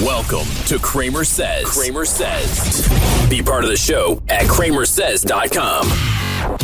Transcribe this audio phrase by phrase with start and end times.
[0.00, 1.64] Welcome to CramerSez.
[1.64, 2.88] Kramer Says.
[3.28, 5.86] Be part of the show at cramersez.com.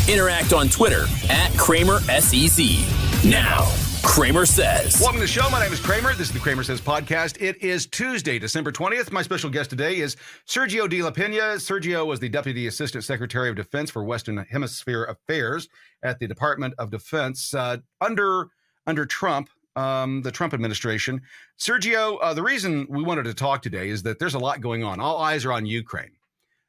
[0.08, 3.30] Interact on Twitter at CramerSez.
[3.30, 3.58] Now,
[4.00, 5.02] CramerSez.
[5.02, 5.50] Welcome to the show.
[5.50, 6.14] My name is Cramer.
[6.14, 7.36] This is the CramerSez podcast.
[7.38, 9.12] It is Tuesday, December 20th.
[9.12, 10.16] My special guest today is
[10.48, 11.56] Sergio de la Peña.
[11.56, 15.68] Sergio was the Deputy Assistant Secretary of Defense for Western Hemisphere Affairs
[16.02, 18.48] at the Department of Defense uh, under
[18.86, 21.20] under Trump um, the Trump administration.
[21.58, 24.82] Sergio, uh, the reason we wanted to talk today is that there's a lot going
[24.82, 24.98] on.
[24.98, 26.12] All eyes are on Ukraine.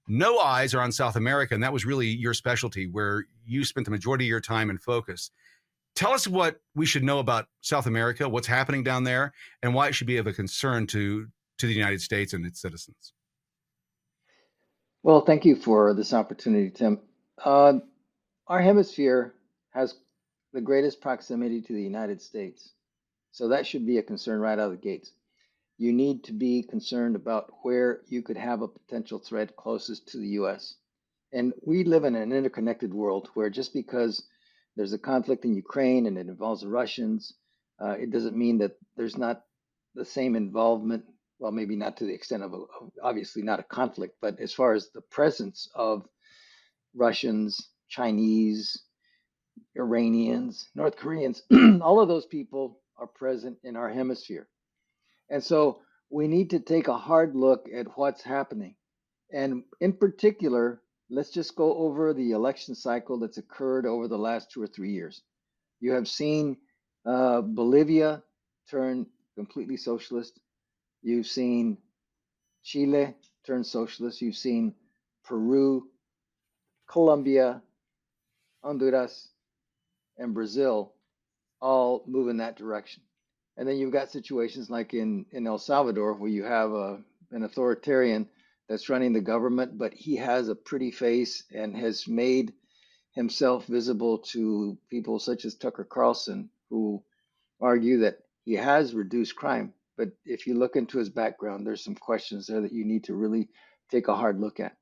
[0.08, 3.86] No eyes are on South America, and that was really your specialty, where you spent
[3.86, 5.32] the majority of your time and focus.
[5.96, 9.88] Tell us what we should know about South America, what's happening down there, and why
[9.88, 11.28] it should be of a concern to
[11.58, 13.14] to the United States and its citizens.
[15.02, 17.00] Well, thank you for this opportunity, Tim.
[17.44, 17.80] Uh,
[18.48, 19.34] our hemisphere
[19.72, 19.96] has
[20.54, 22.74] the greatest proximity to the United States.
[23.32, 25.12] So that should be a concern right out of the gates.
[25.78, 30.18] You need to be concerned about where you could have a potential threat closest to
[30.18, 30.76] the US.
[31.32, 34.24] And we live in an interconnected world where just because
[34.76, 37.34] there's a conflict in Ukraine and it involves the Russians,
[37.80, 39.44] uh, it doesn't mean that there's not
[39.94, 41.04] the same involvement.
[41.40, 42.64] Well, maybe not to the extent of, a,
[43.04, 46.08] obviously not a conflict, but as far as the presence of
[46.96, 48.82] Russians, Chinese,
[49.76, 51.44] Iranians, North Koreans,
[51.82, 54.48] all of those people are present in our hemisphere.
[55.30, 58.76] And so we need to take a hard look at what's happening.
[59.32, 64.52] And in particular, let's just go over the election cycle that's occurred over the last
[64.52, 65.22] two or three years.
[65.80, 66.58] You have seen
[67.06, 68.24] uh, Bolivia
[68.70, 69.06] turn
[69.36, 70.40] completely socialist.
[71.04, 71.78] You've seen
[72.64, 73.16] Chile
[73.46, 74.22] turn socialist.
[74.22, 74.74] You've seen
[75.24, 75.90] Peru,
[76.90, 77.62] Colombia,
[78.64, 79.30] Honduras,
[80.18, 80.94] and Brazil
[81.62, 83.04] all move in that direction.
[83.58, 87.00] And then you've got situations like in, in El Salvador where you have a,
[87.32, 88.30] an authoritarian
[88.70, 92.54] that's running the government, but he has a pretty face and has made
[93.14, 97.04] himself visible to people such as Tucker Carlson, who
[97.60, 99.74] argue that he has reduced crime.
[99.98, 103.16] But if you look into his background, there's some questions there that you need to
[103.16, 103.50] really
[103.90, 104.78] take a hard look at.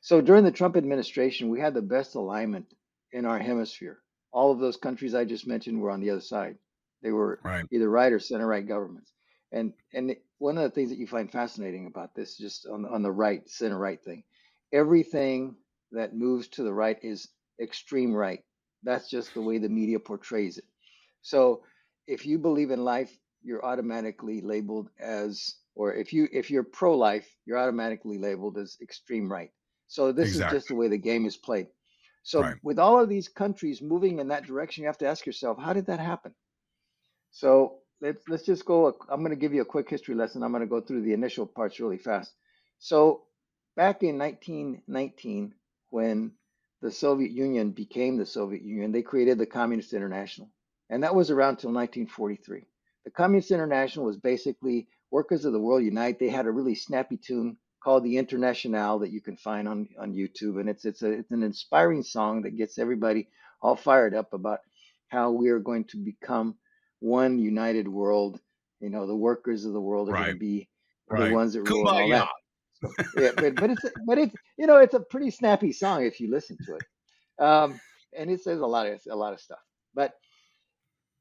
[0.00, 2.66] So during the Trump administration, we had the best alignment
[3.12, 4.00] in our hemisphere
[4.32, 6.56] all of those countries I just mentioned were on the other side.
[7.02, 7.64] They were right.
[7.70, 9.12] either right or center right governments.
[9.52, 13.02] And and one of the things that you find fascinating about this, just on on
[13.02, 14.24] the right center right thing,
[14.72, 15.56] everything
[15.92, 17.28] that moves to the right is
[17.60, 18.42] extreme right.
[18.82, 20.64] That's just the way the media portrays it.
[21.22, 21.62] So
[22.06, 26.96] if you believe in life, you're automatically labeled as, or if you if you're pro
[26.96, 29.50] life, you're automatically labeled as extreme right.
[29.86, 30.56] So this exactly.
[30.56, 31.68] is just the way the game is played.
[32.22, 32.56] So right.
[32.62, 35.72] with all of these countries moving in that direction, you have to ask yourself, how
[35.72, 36.34] did that happen?
[37.30, 38.96] So let's let's just go.
[39.08, 40.42] I'm going to give you a quick history lesson.
[40.42, 42.32] I'm going to go through the initial parts really fast.
[42.78, 43.22] So
[43.76, 45.54] back in 1919,
[45.90, 46.32] when
[46.80, 50.50] the Soviet Union became the Soviet Union, they created the Communist International,
[50.90, 52.64] and that was around till 1943.
[53.04, 56.18] The Communist International was basically workers of the world unite.
[56.18, 60.14] They had a really snappy tune called the Internationale that you can find on on
[60.14, 63.28] YouTube, and it's it's a it's an inspiring song that gets everybody
[63.60, 64.60] all fired up about
[65.08, 66.54] how we are going to become
[67.00, 68.40] one united world.
[68.80, 70.24] You know, the workers of the world are right.
[70.26, 70.68] going to be
[71.08, 71.28] right.
[71.28, 72.28] the ones that rule all that.
[73.16, 76.30] yeah, but, but it's but it's you know it's a pretty snappy song if you
[76.30, 77.80] listen to it, um,
[78.16, 79.58] and it says a lot of a lot of stuff.
[79.94, 80.12] But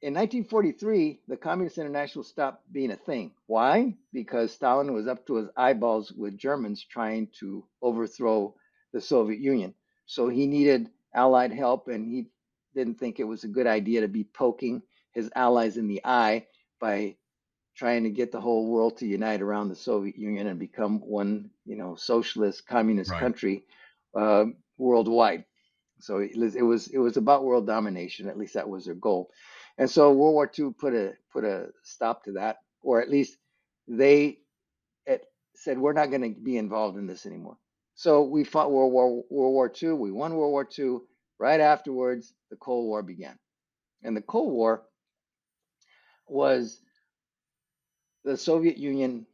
[0.02, 3.32] in 1943, the Communist International stopped being a thing.
[3.48, 3.96] Why?
[4.14, 8.54] Because Stalin was up to his eyeballs with Germans trying to overthrow
[8.94, 9.74] the Soviet Union.
[10.06, 12.28] So he needed Allied help, and he
[12.76, 16.46] didn't think it was a good idea to be poking his allies in the eye
[16.80, 17.16] by
[17.76, 21.50] trying to get the whole world to unite around the Soviet Union and become one,
[21.66, 23.20] you know, socialist communist right.
[23.20, 23.64] country
[24.16, 24.46] uh,
[24.78, 25.46] worldwide.
[26.00, 28.30] So it was, it was it was about world domination.
[28.30, 29.32] At least that was their goal.
[29.78, 33.38] And so World War II put a put a stop to that, or at least
[33.88, 34.40] they
[35.58, 37.58] said we're not going to be involved in this anymore.
[37.96, 39.94] So we fought World War World War II.
[39.94, 41.00] We won World War II.
[41.40, 43.38] Right afterwards, the Cold War began,
[44.04, 44.84] and the Cold War
[46.28, 46.80] was
[48.24, 49.28] the Soviet Union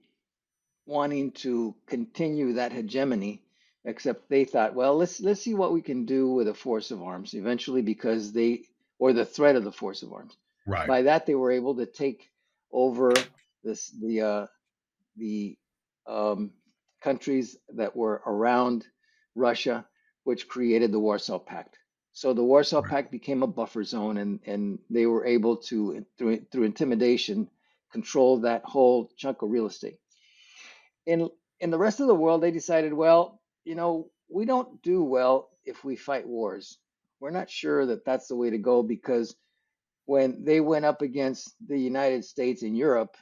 [0.85, 3.41] wanting to continue that hegemony
[3.85, 7.01] except they thought well let's let's see what we can do with a force of
[7.01, 8.63] arms eventually because they
[8.99, 10.37] or the threat of the force of arms.
[10.65, 10.87] Right.
[10.87, 12.29] By that, they were able to take
[12.71, 13.13] over
[13.63, 14.47] this the uh,
[15.17, 15.57] the
[16.07, 16.51] um,
[17.01, 18.85] countries that were around
[19.35, 19.85] Russia,
[20.23, 21.77] which created the Warsaw Pact.
[22.13, 22.89] So the Warsaw right.
[22.89, 27.49] Pact became a buffer zone, and and they were able to through through intimidation
[27.91, 29.99] control that whole chunk of real estate.
[31.05, 31.29] in
[31.59, 35.49] in the rest of the world, they decided, well, you know, we don't do well
[35.65, 36.77] if we fight wars.
[37.23, 39.33] We're not sure that that's the way to go because
[40.07, 43.15] when they went up against the United States in Europe,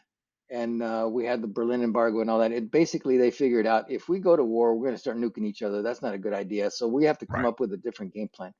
[0.49, 2.51] and uh, we had the Berlin embargo and all that.
[2.51, 5.45] It basically they figured out if we go to war, we're going to start nuking
[5.45, 5.83] each other.
[5.83, 6.71] That's not a good idea.
[6.71, 7.49] So we have to come Right.
[7.49, 8.55] up with a different game plan.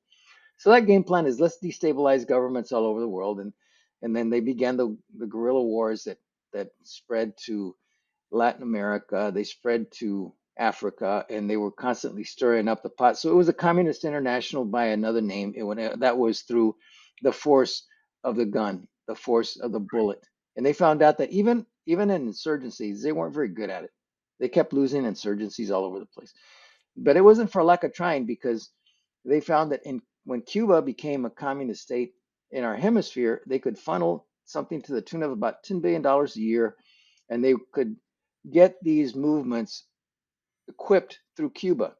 [0.58, 3.52] So that game plan is let's destabilize governments all over the world, and
[4.02, 6.18] and then they began the the guerrilla wars that
[6.52, 7.76] that spread to
[8.30, 9.32] Latin America.
[9.34, 13.18] They spread to Africa, and they were constantly stirring up the pot.
[13.18, 15.54] So it was a communist international by another name.
[15.56, 16.76] It went, uh, that was through
[17.22, 17.86] the force
[18.24, 20.20] of the gun, the force of the bullet,
[20.56, 23.90] and they found out that even even in insurgencies, they weren't very good at it.
[24.40, 26.32] They kept losing insurgencies all over the place.
[26.96, 28.70] But it wasn't for lack of trying because
[29.24, 32.12] they found that in when Cuba became a communist state
[32.50, 36.26] in our hemisphere, they could funnel something to the tune of about $10 billion a
[36.34, 36.76] year,
[37.30, 37.96] and they could
[38.50, 39.84] get these movements
[40.68, 41.94] equipped through Cuba.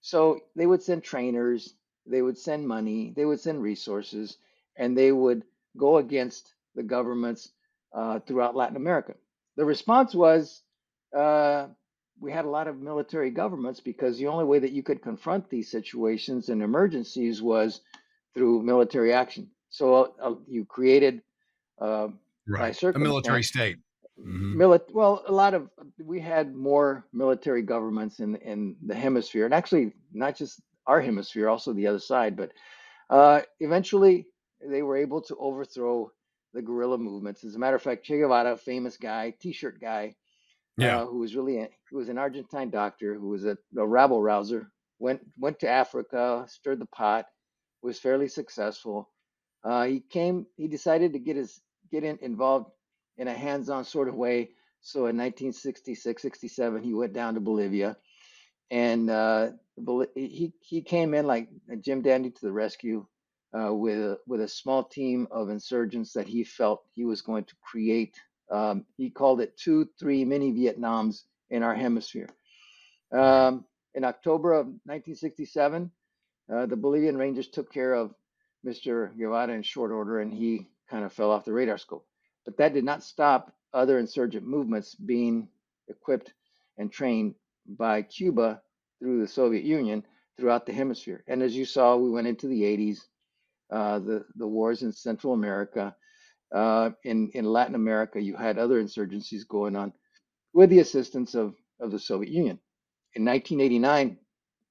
[0.00, 1.74] So they would send trainers,
[2.06, 4.38] they would send money, they would send resources,
[4.76, 5.44] and they would
[5.76, 7.50] go against the governments
[7.92, 9.14] uh, throughout Latin America.
[9.56, 10.62] The response was
[11.16, 11.66] uh,
[12.18, 15.50] we had a lot of military governments because the only way that you could confront
[15.50, 17.80] these situations and emergencies was
[18.34, 19.50] through military action.
[19.68, 21.22] So uh, you created
[21.80, 22.08] uh,
[22.50, 22.82] Right.
[22.82, 23.76] A military state.
[24.24, 25.70] Hmm Milit- well, a lot of
[26.02, 31.48] we had more military governments in in the hemisphere, and actually not just our hemisphere,
[31.48, 32.36] also the other side.
[32.36, 32.52] But
[33.10, 34.26] uh, eventually,
[34.60, 36.12] they were able to overthrow
[36.54, 37.44] the guerrilla movements.
[37.44, 40.16] As a matter of fact, Che Guevara, famous guy, T-shirt guy,
[40.76, 41.02] Yeah.
[41.02, 44.22] uh, who was really a, who was an Argentine doctor, who was a, a rabble
[44.22, 47.26] rouser, went went to Africa, stirred the pot,
[47.82, 49.10] was fairly successful.
[49.64, 52.70] Uh, he came, he decided to get his get in, involved
[53.20, 54.50] in a hands-on sort of way.
[54.80, 57.98] So in 1966, 67, he went down to Bolivia,
[58.70, 59.50] and uh,
[60.14, 61.48] he he came in like
[61.82, 63.06] Jim Dandy to the rescue
[63.52, 67.44] uh, with a, with a small team of insurgents that he felt he was going
[67.44, 68.18] to create.
[68.50, 72.28] Um, he called it two, three mini Vietnams in our hemisphere.
[73.12, 75.90] Um, in October of 1967,
[76.50, 78.14] uh, the Bolivian Rangers took care of
[78.66, 79.14] Mr.
[79.16, 82.06] Guevara in short order, and he kind of fell off the radar scope.
[82.44, 85.48] But that did not stop other insurgent movements being
[85.88, 86.32] equipped
[86.78, 87.34] and trained
[87.66, 88.62] by Cuba
[88.98, 90.04] through the Soviet Union
[90.38, 91.24] throughout the hemisphere.
[91.28, 93.00] And as you saw, we went into the 80s,
[93.70, 95.94] uh, the the wars in Central America,
[96.54, 99.92] uh, in in Latin America, you had other insurgencies going on
[100.52, 102.58] with the assistance of of the Soviet Union.
[103.14, 104.18] In 1989,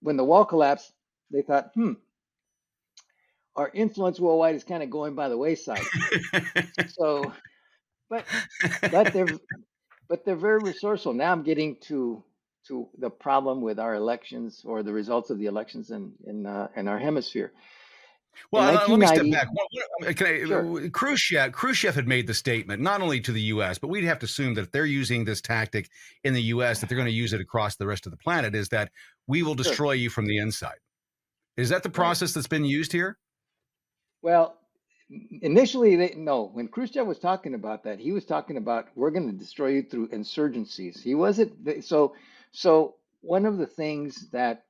[0.02, 0.94] when the wall collapsed,
[1.32, 1.94] they thought, hmm,
[3.56, 5.86] our influence worldwide is kind of going by the wayside.
[6.88, 7.34] So,
[8.10, 8.26] but
[8.92, 9.28] but they're
[10.08, 11.14] but they're very resourceful.
[11.14, 12.24] Now I'm getting to
[12.68, 16.68] to the problem with our elections or the results of the elections in in uh,
[16.76, 17.52] in our hemisphere.
[18.52, 20.16] Well, uh, let me step back.
[20.16, 23.90] Can I, sure, Khrushchev, Khrushchev had made the statement not only to the U.S., but
[23.90, 25.90] we'd have to assume that if they're using this tactic
[26.24, 28.56] in the U.S., that they're going to use it across the rest of the planet.
[28.56, 28.92] Is that
[29.28, 30.78] we will sure, destroy you from the inside?
[31.58, 33.18] Is that the process that's been used here?
[34.22, 34.58] Well,
[35.42, 36.46] initially, they no.
[36.54, 39.84] When Khrushchev was talking about that, he was talking about we're going to destroy you
[39.84, 41.02] through insurgencies.
[41.02, 42.16] He wasn't so.
[42.52, 44.64] So one of the things that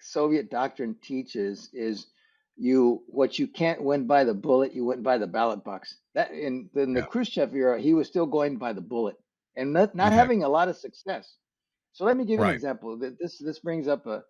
[0.00, 2.08] Soviet doctrine teaches is
[2.56, 5.96] you what you can't win by the bullet, you win by the ballot box.
[6.14, 7.04] That in, in the Yeah.
[7.04, 9.16] Khrushchev era, he was still going by the bullet
[9.56, 10.14] and not, not Okay.
[10.14, 11.36] having a lot of success.
[11.94, 12.98] So let me give you an example.
[12.98, 14.24] Th- This this brings up a,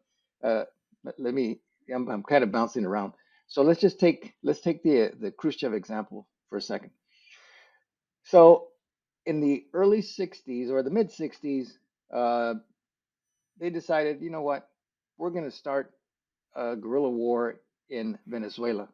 [0.45, 0.64] uh,
[1.05, 1.61] let let me.
[1.95, 3.14] I'm, I'm kind of bouncing around.
[3.49, 6.93] So let's just take let's take the the Khrushchev example for a second.
[8.25, 8.69] So
[9.26, 11.69] in the early 60s or the mid 60s,
[12.14, 12.57] uh,
[13.61, 14.69] they decided, you know what,
[15.19, 15.93] we're going to start
[16.57, 18.88] a guerrilla war in Venezuela,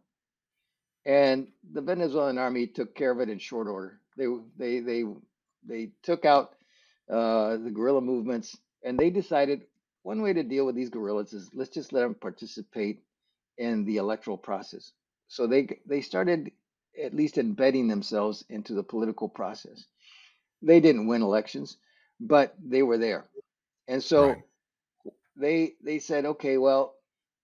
[1.06, 4.00] and the Venezuelan army took care of it in short order.
[4.18, 4.26] They
[4.58, 5.04] they they
[5.68, 6.56] they took out
[7.10, 9.62] uh, the guerrilla movements, and they decided
[10.04, 13.03] one way to deal with these guerrillas is let's just let them participate
[13.58, 14.92] in the electoral process.
[15.28, 16.52] So they they started
[17.02, 19.86] at least embedding themselves into the political process.
[20.62, 21.78] They didn't win elections,
[22.20, 23.26] but they were there,
[23.88, 24.14] and Right.
[24.14, 24.46] so
[25.36, 26.94] they they said, okay, well,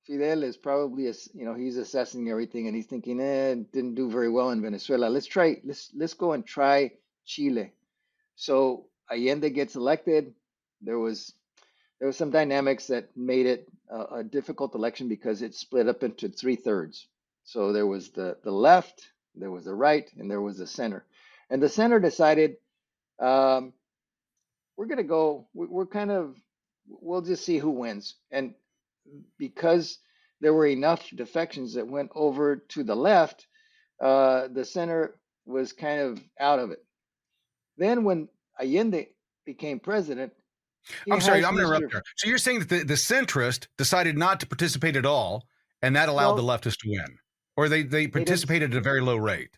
[0.04, 4.10] Fidel is probably a, you know he's assessing everything and he's thinking, eh, didn't do
[4.10, 5.06] very well in Venezuela.
[5.08, 6.92] Let's try let's let's go and try
[7.26, 7.72] Chile.
[8.36, 10.34] So Allende gets elected.
[10.82, 11.34] There was
[12.00, 16.04] there was some dynamics that made it a, a difficult election because it split up
[16.04, 17.08] into three thirds.
[17.44, 19.02] So there was the the left,
[19.36, 21.06] there was the right, and there was the center.
[21.50, 22.56] And the center decided
[23.20, 23.74] um,
[24.76, 26.36] we're going to go, we- we're kind of,
[26.88, 28.16] we'll just see who wins.
[28.30, 28.54] And
[29.38, 29.98] because
[30.40, 33.46] there were enough defections that went over to the left,
[34.00, 35.16] uh, the center
[35.46, 36.84] was kind of out of it.
[37.78, 38.28] Then when
[38.60, 39.08] Allende
[39.46, 40.32] became president,
[41.04, 42.02] he I'm sorry, I'm going to interrupt there.
[42.16, 45.46] So you're saying that the, the centrist decided not to participate at all,
[45.82, 47.18] and that allowed the leftists to win,
[47.56, 49.56] or they they they participated at a very low rate.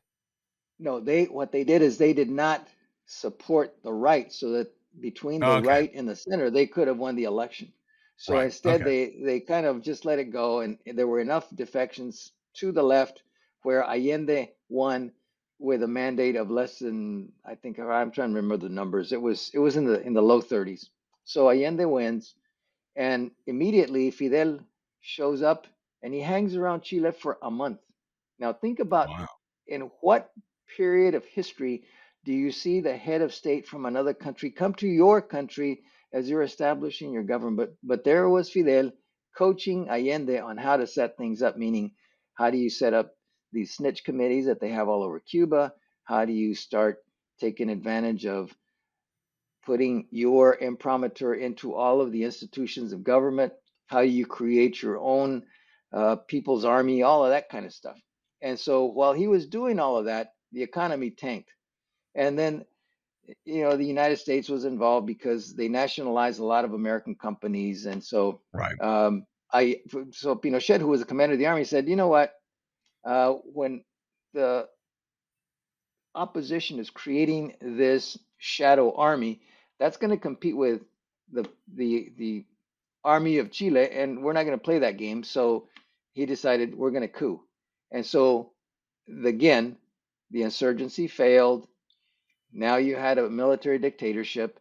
[0.79, 2.67] No, they what they did is they did not
[3.07, 6.99] support the right, so that between the Okay, right and the center, they could have
[6.99, 7.73] won the election.
[8.17, 8.45] So right.
[8.45, 8.85] instead, Okay.
[8.85, 12.83] they they kind of just let it go, and there were enough defections to the
[12.83, 13.23] left
[13.63, 15.13] where Allende won
[15.59, 19.13] with a mandate of less than I think I'm trying to remember the numbers.
[19.13, 20.89] It was it was in the in the low 30s.
[21.25, 22.35] So Allende wins,
[22.97, 24.61] and immediately Fidel
[25.01, 25.67] shows up
[26.03, 27.81] and he hangs around Chile for a month.
[28.39, 29.29] Now think about Wow.
[29.67, 30.31] in what
[30.77, 31.85] period of history
[32.25, 36.29] do you see the head of state from another country come to your country as
[36.29, 37.57] you're establishing your government?
[37.57, 38.93] But, but there was Fidel
[39.37, 41.93] coaching Allende on how to set things up, meaning
[42.35, 43.15] how do you set up
[43.53, 45.75] these snitch committees that they have all over Cuba?
[46.05, 46.99] How do you start
[47.41, 48.55] taking advantage of
[49.65, 53.53] putting your imprimatur into all of the institutions of government?
[53.87, 55.45] How you create your own
[55.93, 57.03] uh, people's army?
[57.03, 57.99] All of that kind of stuff.
[58.41, 61.51] And so while he was doing all of that, the economy tanked.
[62.15, 62.65] And then,
[63.45, 67.87] you know, the United States was involved because they nationalized a lot of American companies.
[67.87, 68.81] And so, Right.
[68.81, 69.81] um, I,
[70.13, 72.35] so Pinochet, who was the commander of the army, said, you know what?
[73.05, 73.85] Uh, when
[74.35, 74.69] the
[76.15, 79.43] opposition is creating this shadow army,
[79.83, 80.83] that's going to compete with
[81.33, 82.45] the the the
[83.05, 85.25] army of Chile, and we're not going to play that game.
[85.25, 85.67] So
[86.13, 87.43] he decided we're going to coup.
[87.91, 88.53] And so
[89.25, 89.77] again,
[90.31, 91.67] the insurgency failed.
[92.53, 94.61] Now you had a military dictatorship,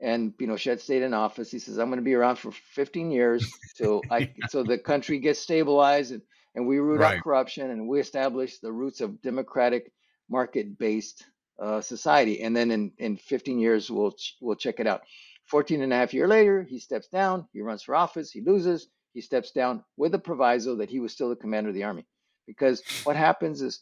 [0.00, 1.50] and Pinochet stayed in office.
[1.50, 5.18] He says, "I'm going to be around for 15 years till I so the country
[5.18, 6.22] gets stabilized and
[6.54, 9.92] and we root out corruption and we establish the roots of democratic
[10.30, 11.26] market-based
[11.60, 12.42] uh, society.
[12.42, 15.02] And then in in 15 years we'll ch- we'll check it out."
[15.50, 17.48] 14 and a half year later, he steps down.
[17.52, 18.30] He runs for office.
[18.30, 18.88] He loses.
[19.14, 22.06] He steps down with a proviso that he was still the commander of the army.
[22.46, 23.80] Because what happens is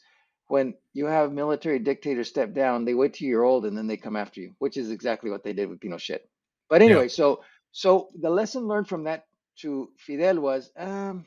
[0.48, 3.96] when you have military dictators step down, they wait till you're old and then they
[3.96, 6.20] come after you, which is exactly what they did with Pinochet.
[6.68, 6.88] But Yeah.
[6.88, 9.26] anyway, so so the lesson learned from that
[9.60, 11.26] to Fidel was um,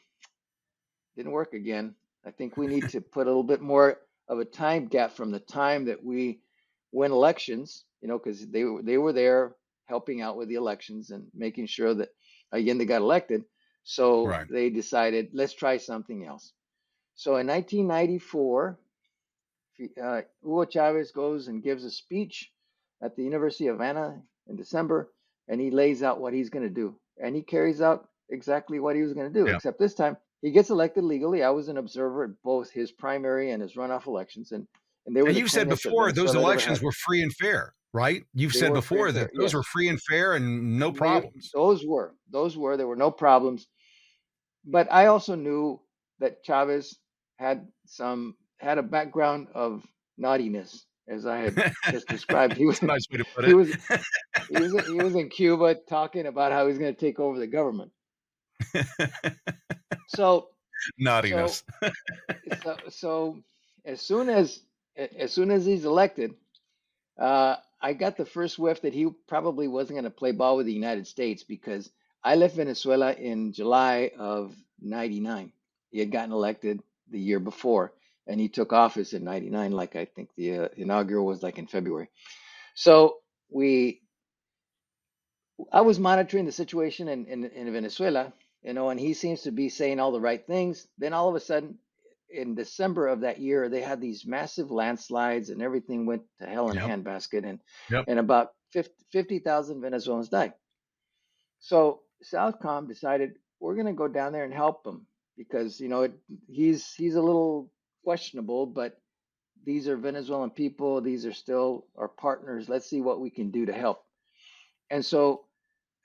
[1.17, 1.95] didn't work again.
[2.25, 3.99] I think we need to put a little bit more
[4.33, 6.41] of a time gap from the time that we
[6.91, 11.11] win elections, you know, because they were they were there helping out with the elections
[11.11, 12.09] and making sure that
[12.51, 13.45] again they got elected.
[13.83, 14.47] So Right.
[14.49, 16.53] they decided let's try something else.
[17.15, 18.79] So in 1994,
[19.77, 22.51] Fi- uh, Hugo Chavez goes and gives a speech
[23.01, 25.11] at the University of Havana in December,
[25.47, 28.95] and he lays out what he's going to do, and he carries out exactly what
[28.95, 29.47] he was going to do.
[29.47, 29.55] Yeah.
[29.55, 31.41] Except this time, he gets elected legally.
[31.43, 34.67] I was an observer at both his primary and his runoff elections, and
[35.07, 38.23] and they were And the you've said before those elections were free and fair, right?
[38.33, 39.41] You've They said before that fair.
[39.41, 41.49] those were free and fair and no they problems.
[41.53, 43.67] those were those were there were no problems.
[44.65, 45.81] But I also knew
[46.19, 46.97] that Chavez
[47.37, 49.85] had some had a background of
[50.17, 52.55] naughtiness, as I had just described.
[52.55, 53.55] He was a nice way to put he it.
[53.55, 53.75] was
[54.49, 57.47] he was he was in Cuba talking about how he's going to take over the
[57.47, 57.91] government.
[60.07, 60.49] So
[60.97, 61.63] Naughtiness.
[61.81, 61.91] so
[62.63, 63.43] so so
[63.85, 64.61] as soon as
[64.97, 66.35] as soon as he's elected,
[67.19, 70.67] uh, I got the first whiff that he probably wasn't going to play ball with
[70.67, 71.89] the United States because
[72.23, 75.51] I left Venezuela in July of '99.
[75.91, 77.93] He had gotten elected the year before,
[78.27, 79.71] and he took office in '99.
[79.71, 82.09] Like I think the uh, inaugural was like in February.
[82.75, 83.17] So
[83.51, 84.01] we
[85.71, 89.51] I was monitoring the situation in, in, in Venezuela, you know, and he seems to
[89.51, 90.87] be saying all the right things.
[90.97, 91.79] Then all of a sudden,
[92.29, 96.69] in December of that year, they had these massive landslides and everything went to hell
[96.71, 96.89] in a Yep.
[96.89, 98.07] handbasket, and Yep.
[98.07, 100.53] and about 50 50,000 Venezuelans died.
[101.59, 106.03] So Southcom decided we're going to go down there and help him because you know
[106.03, 106.13] it,
[106.47, 107.71] he's he's a little
[108.03, 108.99] questionable, but
[109.65, 111.01] these are Venezuelan people.
[111.01, 112.69] These are still our partners.
[112.69, 114.03] Let's see what we can do to help.
[114.89, 115.45] And so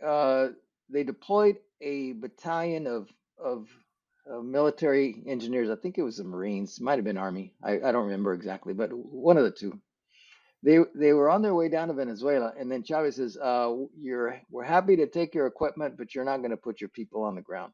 [0.04, 0.48] uh,
[0.90, 3.08] they deployed a battalion of
[3.42, 3.66] of
[4.30, 5.70] uh, military engineers.
[5.70, 7.54] I think it was the Marines, might have been Army.
[7.62, 9.80] I, I don't remember exactly, but one of the two.
[10.62, 14.40] They they were on their way down to Venezuela, and then Chavez says, uh, "You're
[14.50, 17.36] we're happy to take your equipment, but you're not going to put your people on
[17.36, 17.72] the ground."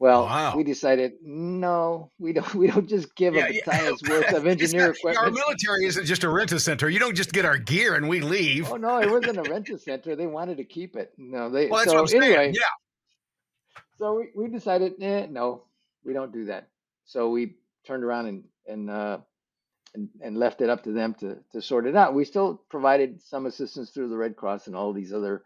[0.00, 0.56] Well, Wow.
[0.56, 2.54] we decided no, we don't.
[2.54, 3.60] We don't just give a Yeah, yeah.
[3.66, 6.88] battalion's worth of engineer not- our military isn't just a rent a center.
[6.88, 8.70] You don't just get our gear and we leave.
[8.70, 10.14] Oh no, it wasn't a rental center.
[10.14, 11.12] They wanted to keep it.
[11.18, 11.66] No, they.
[11.66, 12.22] well, that's so what I'm saying.
[12.22, 13.82] anyway, Yeah.
[13.98, 15.64] so we, we decided, eh, no,
[16.04, 16.68] we don't do that.
[17.04, 19.18] So we turned around and and uh,
[19.94, 22.14] and, and left it up to them to to sort it out.
[22.14, 25.42] We still provided some assistance through the Red Cross and all these other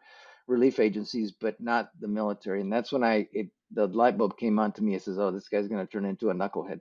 [0.47, 2.61] relief agencies, but not the military.
[2.61, 4.95] And that's when I it the light bulb came on to me.
[4.95, 6.81] It says, "Oh, this guy's going to turn into a knucklehead."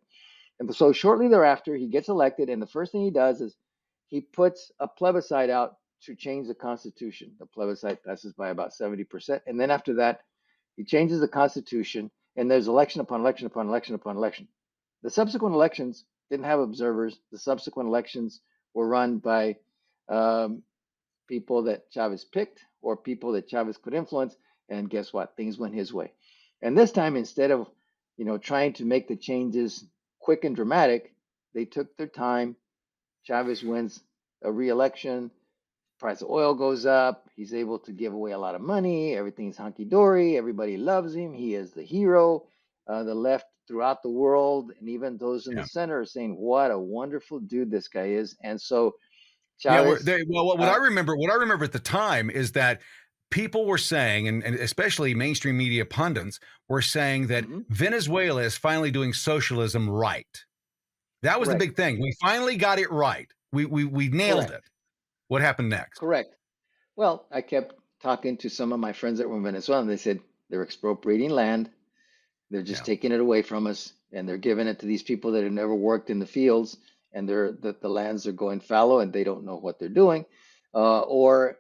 [0.60, 3.56] And so shortly thereafter, he gets elected, and the first thing he does is
[4.08, 7.34] he puts a plebiscite out to change the Constitution.
[7.40, 10.22] The plebiscite passes by about seventy percent, and then after that,
[10.76, 14.48] he changes the Constitution, and there's election upon election upon election upon election.
[15.04, 17.20] The subsequent elections didn't have observers.
[17.32, 18.42] The subsequent elections
[18.74, 19.58] were run by
[20.10, 20.64] um,
[21.28, 24.36] people that Chavez picked or people that Chavez could influence.
[24.70, 25.36] And guess what?
[25.36, 26.14] Things went his way.
[26.62, 27.68] And this time, instead of
[28.18, 29.84] you know trying to make the changes
[30.20, 31.14] quick and dramatic,
[31.54, 32.56] they took their time.
[33.24, 34.02] Chavez wins
[34.44, 35.32] a re-election.
[36.00, 37.30] Price of oil goes up.
[37.36, 39.16] He's able to give away a lot of money.
[39.16, 40.36] Everything's hunky dory.
[40.38, 41.34] Everybody loves him.
[41.34, 42.48] He is the hero.
[42.88, 45.62] Uh, the left throughout the world, and even those in Yeah.
[45.62, 48.96] the center, are saying, "What a wonderful dude this guy is." And so,
[49.64, 52.32] Yeah, Chavez, they, well, what, what uh, I remember, what I remember at the time
[52.32, 52.82] is that
[53.32, 57.66] people were saying, and, and especially mainstream media pundits were saying that Mhm.
[57.70, 60.46] Venezuela is finally doing socialism right.
[61.24, 61.60] That was Correct.
[61.60, 62.00] the big thing.
[62.02, 63.30] We finally got it right.
[63.52, 64.66] We we we nailed Correct.
[64.66, 64.72] it.
[65.28, 66.00] What happened next?
[66.00, 66.36] Correct.
[66.96, 69.98] Well, I kept talking to some of my friends that were in Venezuela, and they
[69.98, 70.20] said
[70.50, 71.70] they're expropriating land.
[72.50, 72.94] They're just Yeah.
[72.94, 75.74] taking it away from us, and they're giving it to these people that have never
[75.76, 76.78] worked in the fields,
[77.14, 80.26] and they're the, the lands are going fallow, and they don't know what they're doing.
[80.74, 81.58] Uh, or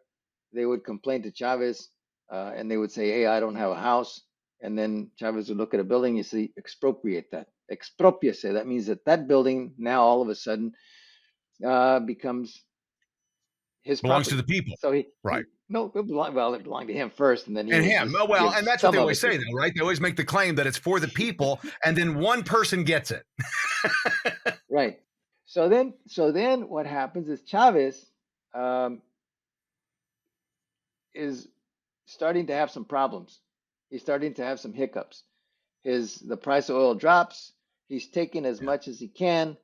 [0.54, 1.90] they would complain to Chavez,
[2.32, 4.22] uh, and they would say, "Hey, I don't have a house,"
[4.62, 7.48] and then Chavez would look at a building, you see, expropriate that.
[7.72, 8.52] Exprópiese.
[8.54, 10.74] That means that that building now all of a sudden
[11.66, 12.64] uh, becomes
[13.84, 14.76] his Belongs to the people.
[14.80, 15.46] So he Right.
[15.46, 18.12] he- no, it belonged, well, it belonged to him first, and then he And him.
[18.12, 19.72] just well, and that's what they always say, though, right?
[19.74, 23.10] They always make the claim that it's for the people, and then one person gets
[23.12, 23.24] it.
[24.70, 25.00] Right.
[25.46, 28.06] So then, so then, what happens is Chavez
[28.54, 29.02] um,
[31.14, 31.48] is
[32.06, 33.40] starting to have some problems.
[33.90, 35.24] He's starting to have some hiccups.
[35.84, 37.54] His the price of oil drops.
[37.88, 39.58] He's taking as much as he can.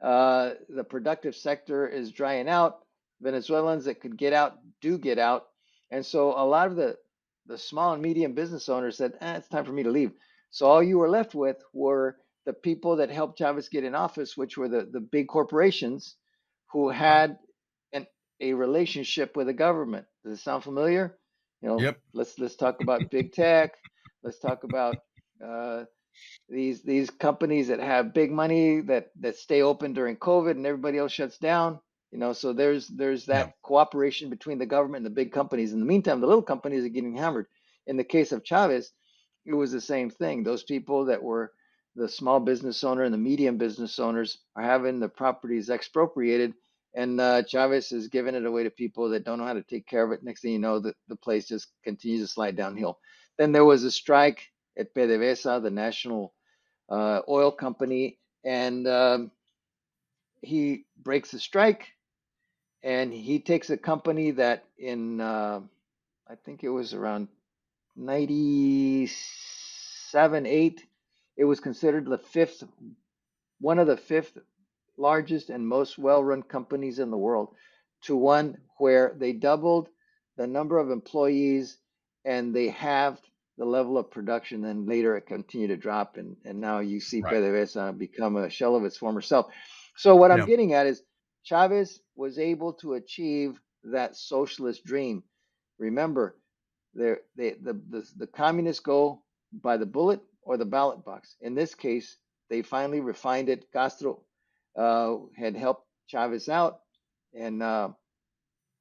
[0.00, 2.80] Uh, the productive sector is drying out.
[3.20, 5.46] Venezuelans that could get out do get out,
[5.90, 6.96] and so a lot of the
[7.46, 10.12] the small and medium business owners said, eh, "It's time for me to leave."
[10.50, 14.36] So all you were left with were the people that helped Chavez get in office,
[14.36, 16.16] which were the, the big corporations
[16.70, 17.38] who had
[18.40, 20.06] a relationship with the government.
[20.24, 21.18] Does it sound familiar?
[21.62, 22.00] You know, Yep.
[22.12, 23.74] let's let's talk about big tech.
[24.22, 24.98] Let's talk about
[25.44, 25.84] uh,
[26.48, 30.98] these these companies that have big money that that stay open during COVID and everybody
[30.98, 31.80] else shuts down.
[32.12, 35.72] You know, so there's there's that cooperation between the government and the big companies.
[35.72, 37.46] In the meantime, the little companies are getting hammered.
[37.86, 38.92] In the case of Chavez,
[39.44, 40.42] it was the same thing.
[40.44, 41.52] Those people that were
[41.96, 46.54] the small business owner and the medium business owners are having the properties expropriated,
[46.94, 49.86] and uh, Chavez is giving it away to people that don't know how to take
[49.86, 50.22] care of it.
[50.22, 52.98] Next thing you know, the, the place just continues to slide downhill.
[53.38, 56.34] Then there was a strike at PDVSA, the national
[56.88, 59.30] uh, oil company, and um,
[60.42, 61.88] he breaks the strike,
[62.82, 65.60] and he takes a company that in uh,
[66.28, 67.28] I think it was around
[67.96, 70.86] 97, 8,
[71.36, 72.64] it was considered the fifth,
[73.60, 74.36] one of the fifth
[74.98, 77.54] largest and most well-run companies in the world
[78.02, 79.88] to one where they doubled
[80.36, 81.78] the number of employees
[82.24, 83.28] and they halved
[83.58, 87.22] the level of production and later it continued to drop and, and now you see
[87.22, 87.34] Right.
[87.34, 89.46] PDVSA uh, become a shell of its former self.
[89.96, 90.46] So what I'm Yeah.
[90.46, 91.02] getting at is
[91.44, 95.24] Chavez was able to achieve that socialist dream.
[95.78, 96.36] Remember,
[96.94, 101.36] there they, the, the the communists go by the bullet or the ballot box.
[101.40, 102.16] In this case,
[102.50, 103.72] they finally refined it.
[103.72, 104.22] Castro
[104.76, 106.80] uh, had helped Chavez out,
[107.34, 107.90] and uh,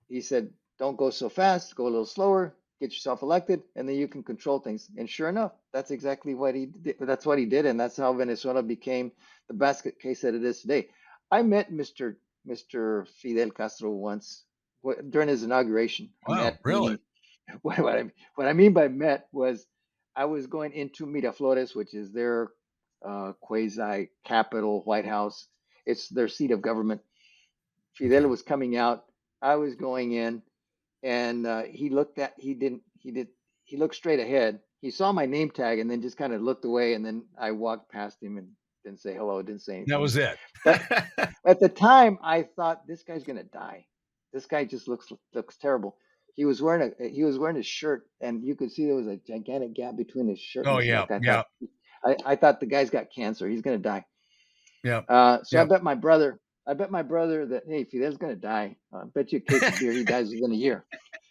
[0.09, 1.75] he said, "Don't go so fast.
[1.75, 2.55] Go a little slower.
[2.79, 6.55] Get yourself elected, and then you can control things." And sure enough, that's exactly what
[6.55, 6.95] he did.
[6.99, 9.11] That's what he did, and that's how Venezuela became
[9.47, 10.89] the basket case that it is today.
[11.31, 12.15] I met Mr.
[12.47, 13.07] Mr.
[13.07, 14.43] Fidel Castro once
[15.09, 16.09] during his inauguration.
[16.27, 16.99] Wow, really?
[17.61, 18.03] What, what, I,
[18.35, 19.67] what I mean by met was
[20.15, 22.49] I was going into Miraflores, which is their
[23.05, 25.47] uh, quasi capital, White House.
[25.85, 27.01] It's their seat of government.
[27.95, 29.05] Fidel was coming out.
[29.41, 30.41] I was going in,
[31.03, 32.33] and uh, he looked at.
[32.37, 32.81] He didn't.
[32.99, 33.27] He did.
[33.65, 34.59] he looked straight ahead.
[34.81, 36.93] He saw my name tag and then just kind of looked away.
[36.93, 38.49] And then I walked past him and
[38.83, 39.89] didn't say hello, didn't say anything.
[39.89, 40.37] That was it.
[41.45, 43.85] At the time, I thought this guy's gonna die.
[44.33, 45.97] This guy just looks looks terrible.
[46.35, 49.07] He was wearing a he was wearing a shirt, and you could see there was
[49.07, 50.65] a gigantic gap between his shirt.
[50.67, 51.43] oh and yeah, yeah,
[52.03, 53.47] I, I thought the guy's got cancer.
[53.47, 54.05] He's gonna die.
[54.83, 55.01] Yeah.
[55.07, 58.75] Uh, so I bet my brother, I bet my brother that hey, Fidel's gonna die.
[58.93, 60.85] Uh, I bet you a case of beer, he dies within a year.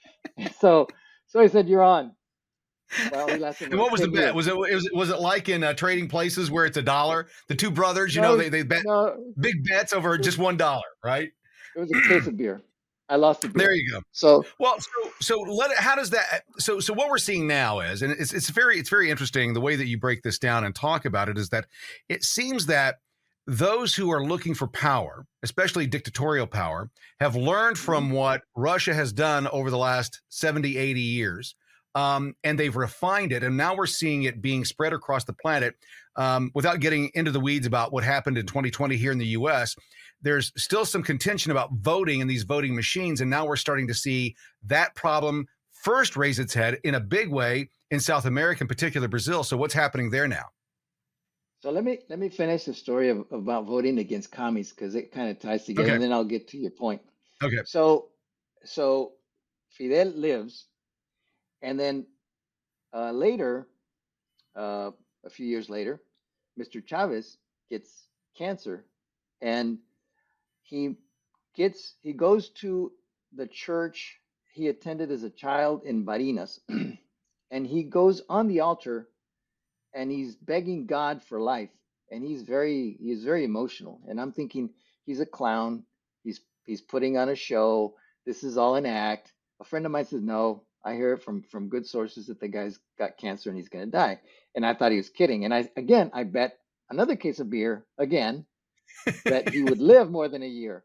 [0.58, 0.88] so,
[1.26, 2.12] so I said, "You're on."
[3.10, 3.30] Well.
[3.30, 4.22] And what was the bet?
[4.22, 4.34] years.
[4.34, 7.28] Was it was it was it like in uh, trading places where it's a dollar?
[7.48, 10.82] The two brothers, you know, they they bet no, big bets over just one dollar,
[11.02, 11.30] right?
[11.74, 12.60] it was a case of beer.
[13.08, 13.66] I lost the beer.
[13.66, 14.00] There you go.
[14.12, 14.88] So Well, so
[15.20, 18.32] so let it, how does that so so what we're seeing now is and it's
[18.32, 21.28] it's very it's very interesting the way that you break this down and talk about
[21.28, 21.66] it is that
[22.08, 22.96] it seems that
[23.46, 29.12] those who are looking for power, especially dictatorial power, have learned from what Russia has
[29.12, 31.54] done over the last 70, 80 years.
[31.94, 33.42] Um, and they've refined it.
[33.42, 35.74] And now we're seeing it being spread across the planet
[36.16, 39.76] um, without getting into the weeds about what happened in 2020 here in the US.
[40.22, 43.20] There's still some contention about voting and these voting machines.
[43.20, 45.46] And now we're starting to see that problem
[45.82, 49.42] first raise its head in a big way in South America, in particular Brazil.
[49.42, 50.46] So, what's happening there now?
[51.62, 55.12] So let me let me finish the story of, about voting against commies because it
[55.12, 55.94] kind of ties together, Okay.
[55.94, 57.00] and then I'll get to your point.
[57.40, 57.62] Okay.
[57.64, 58.08] So
[58.64, 59.12] so
[59.68, 60.66] Fidel lives,
[61.62, 62.06] and then
[62.92, 63.68] uh, later,
[64.56, 64.90] uh,
[65.24, 66.02] a few years later,
[66.58, 66.84] Mr.
[66.84, 67.38] Chavez
[67.70, 68.84] gets cancer,
[69.40, 69.78] and
[70.62, 70.96] he
[71.54, 72.90] gets he goes to
[73.32, 74.18] the church
[74.52, 76.58] he attended as a child in Barinas,
[77.52, 79.08] and he goes on the altar
[79.94, 81.70] and he's begging God for life.
[82.10, 84.00] And he's very he's very emotional.
[84.08, 84.70] And I'm thinking
[85.06, 85.84] he's a clown.
[86.24, 87.94] He's he's putting on a show.
[88.26, 89.32] This is all an act.
[89.60, 92.48] A friend of mine says, No, I hear it from from good sources that the
[92.48, 94.20] guy's got cancer and he's gonna die.
[94.54, 95.44] And I thought he was kidding.
[95.44, 96.58] And I again I bet
[96.90, 98.46] another case of beer again
[99.26, 100.84] that he would live more than a year.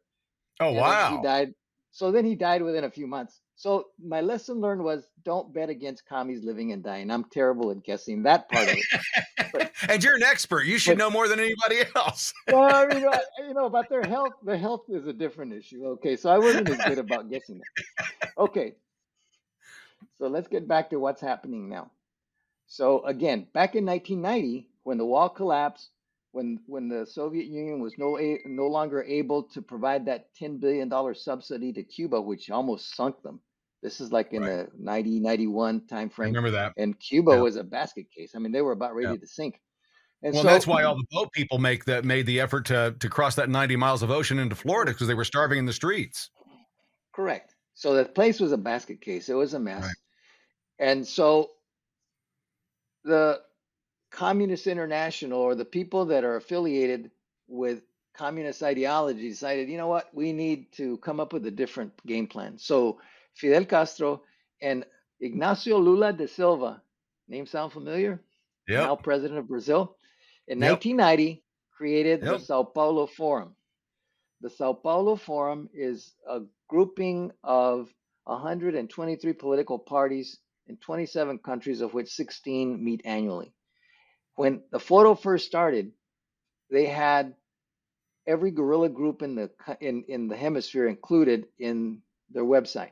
[0.59, 1.09] Oh, And wow.
[1.09, 1.55] He died.
[1.91, 3.39] So then he died within a few months.
[3.59, 7.09] So my lesson learned was don't bet against commies living and dying.
[7.09, 9.71] I'm terrible at guessing that part of it.
[9.89, 10.65] and you're an expert.
[10.67, 12.35] You should but- know more than anybody else.
[12.51, 15.87] well, I mean, I- you know, about their health, their health is a different issue.
[15.87, 18.29] Okay, so I wasn't as good about guessing that.
[18.37, 18.75] Okay,
[20.19, 21.89] so let's get back to what's happening now.
[22.67, 25.89] So again, back in 1990, when the wall collapsed,
[26.31, 30.57] when when the Soviet Union was no a, no longer able to provide that 10
[30.57, 33.39] billion dollar subsidy to Cuba, which almost sunk them.
[33.83, 36.73] This is like in the 90 91 time I frame, remember that.
[36.77, 37.41] and Cuba Yeah.
[37.41, 38.31] was a basket case.
[38.35, 39.17] I mean, they were about ready Yeah.
[39.17, 39.61] to sink.
[40.23, 42.95] And Well, so, that's why all the boat people make that made the effort to
[42.99, 45.73] to cross that 90 miles of ocean into Florida because they were starving in the
[45.73, 46.31] streets.
[47.13, 47.55] Correct.
[47.75, 49.29] So the place was a basket case.
[49.29, 49.83] It was a mess.
[49.83, 49.95] Right.
[50.79, 51.51] And so
[53.03, 53.41] the
[54.09, 57.11] Communist International or the people that are affiliated
[57.47, 57.83] with
[58.15, 62.25] communist ideology decided, you know what, we need to come up with a different game
[62.25, 62.57] plan.
[62.57, 62.99] So
[63.37, 64.23] Fidel Castro
[64.61, 64.85] and
[65.19, 66.81] Ignacio Lula da Silva,
[67.27, 68.21] name sound familiar?
[68.67, 68.81] Yeah.
[68.85, 69.95] Now president of Brazil,
[70.47, 70.71] in Yep.
[70.71, 73.55] 1990 created the Sao Paulo Forum.
[74.41, 77.93] The Sao Paulo Forum is a grouping of
[78.25, 83.53] 123 political parties in 27 countries, of which 16 meet annually.
[84.35, 85.91] When the Foro first started,
[86.69, 87.35] they had
[88.27, 92.91] every guerrilla group in the in, in the hemisphere included in their website.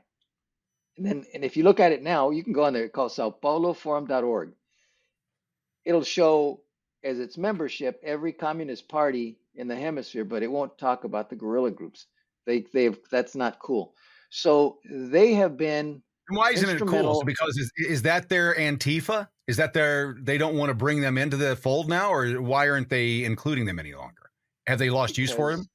[0.98, 2.86] And then, and if you look at it now, you can go on there.
[2.86, 4.54] It's called SaoPauloForum.org.
[5.84, 6.62] It'll show
[7.04, 11.36] as its membership every communist party in the hemisphere, but it won't talk about the
[11.36, 12.08] guerrilla groups.
[12.46, 13.94] They they've that's not cool.
[14.30, 17.24] So they have been And why isn't it cool?
[17.24, 19.28] Because is, is that their Antifa?
[19.48, 22.68] Is that their they don't want to bring them into the fold now, or why
[22.68, 24.32] aren't they including them any longer?
[24.68, 25.68] Have they lost use for them?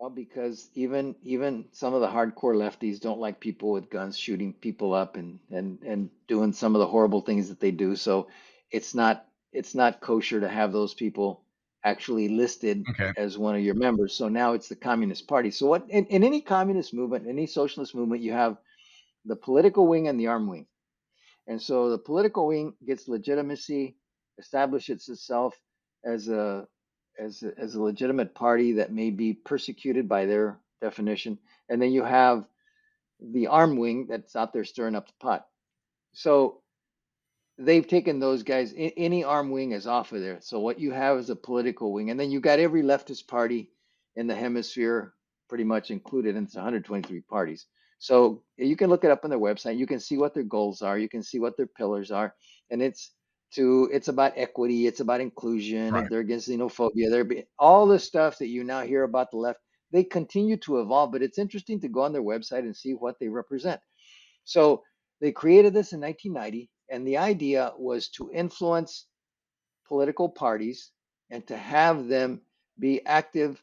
[0.00, 4.54] Well, because even even some of the hardcore lefties don't like people with guns shooting
[4.54, 7.96] people up and and and doing some of the horrible things that they do.
[7.96, 8.28] So
[8.72, 11.44] it's not it's not kosher to have those people
[11.84, 13.12] actually listed Okay.
[13.16, 14.14] as one of your members.
[14.14, 15.52] So now it's the Communist Party.
[15.52, 18.58] So what in, in any communist movement, any socialist movement, you have
[19.26, 20.68] the political wing and the arm wing.
[21.48, 23.98] And so the political wing gets legitimacy,
[24.38, 25.60] establishes itself
[26.04, 26.68] as a
[27.18, 31.92] as a, as a legitimate party that may be persecuted by their definition, and then
[31.92, 32.44] you have
[33.20, 35.46] the arm wing that's out there stirring up the pot.
[36.12, 36.62] So
[37.58, 38.74] they've taken those guys.
[38.76, 40.38] Any arm wing is off of there.
[40.40, 43.70] So what you have is a political wing, and then you got every leftist party
[44.16, 45.14] in the hemisphere
[45.48, 46.36] pretty much included.
[46.36, 47.66] And it's 123 parties.
[47.98, 49.76] So you can look it up on their website.
[49.76, 50.98] You can see what their goals are.
[50.98, 52.34] You can see what their pillars are,
[52.70, 53.12] and it's
[53.52, 54.86] to it's about equity.
[54.86, 55.92] It's about inclusion.
[55.92, 56.08] Right.
[56.08, 57.10] They're against xenophobia.
[57.10, 59.60] They're be, all the stuff that you now hear about the left.
[59.92, 63.18] They continue to evolve, but it's interesting to go on their website and see what
[63.18, 63.80] they represent.
[64.44, 64.84] So
[65.20, 69.06] they created this in 1990, and the idea was to influence
[69.86, 70.92] political parties
[71.30, 72.40] and to have them
[72.78, 73.62] be active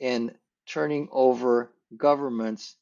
[0.00, 0.32] in
[0.66, 2.76] turning over governments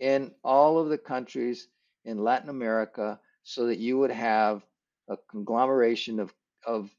[0.00, 1.68] in all of the countries
[2.04, 4.62] in Latin America so that you would have
[5.08, 6.32] a conglomeration of,
[6.66, 6.90] of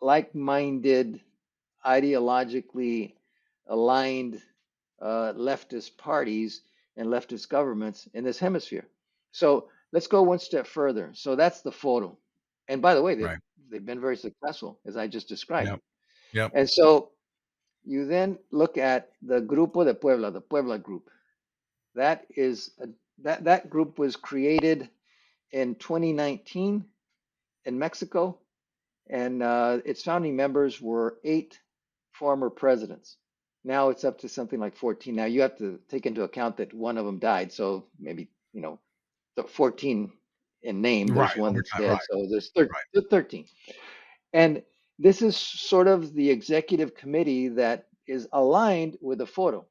[0.00, 1.20] like minded,
[1.84, 3.14] ideologically
[3.68, 4.42] aligned
[5.00, 6.62] uh, leftist parties
[6.96, 8.86] and leftist governments in this hemisphere.
[9.32, 11.10] So let's go one step further.
[11.14, 12.18] So that's the Foro.
[12.68, 13.38] And by the way, they've, Right.
[13.70, 15.68] they've been very successful, as I just described.
[15.68, 15.80] Yep.
[16.32, 16.52] Yep.
[16.54, 17.10] And so
[17.84, 21.10] you then look at the Grupo de Puebla, the Puebla group.
[21.94, 22.88] That is a,
[23.22, 24.88] that that group was created
[25.54, 26.86] in 2019
[27.66, 28.40] in Mexico,
[29.10, 31.60] and uh, its founding members were eight
[32.12, 33.18] former presidents.
[33.64, 35.16] Now it's up to something like 14.
[35.16, 38.62] Now you have to take into account that one of them died, so maybe you
[38.62, 38.80] know,
[39.36, 40.12] the 14
[40.64, 41.14] in name.
[41.14, 42.00] There's Right, one that's dead, right.
[42.10, 42.84] so there's thir- Right.
[42.94, 43.46] there's 13.
[44.34, 44.62] And
[44.98, 49.66] this is sort of the executive committee that is aligned with the Foro.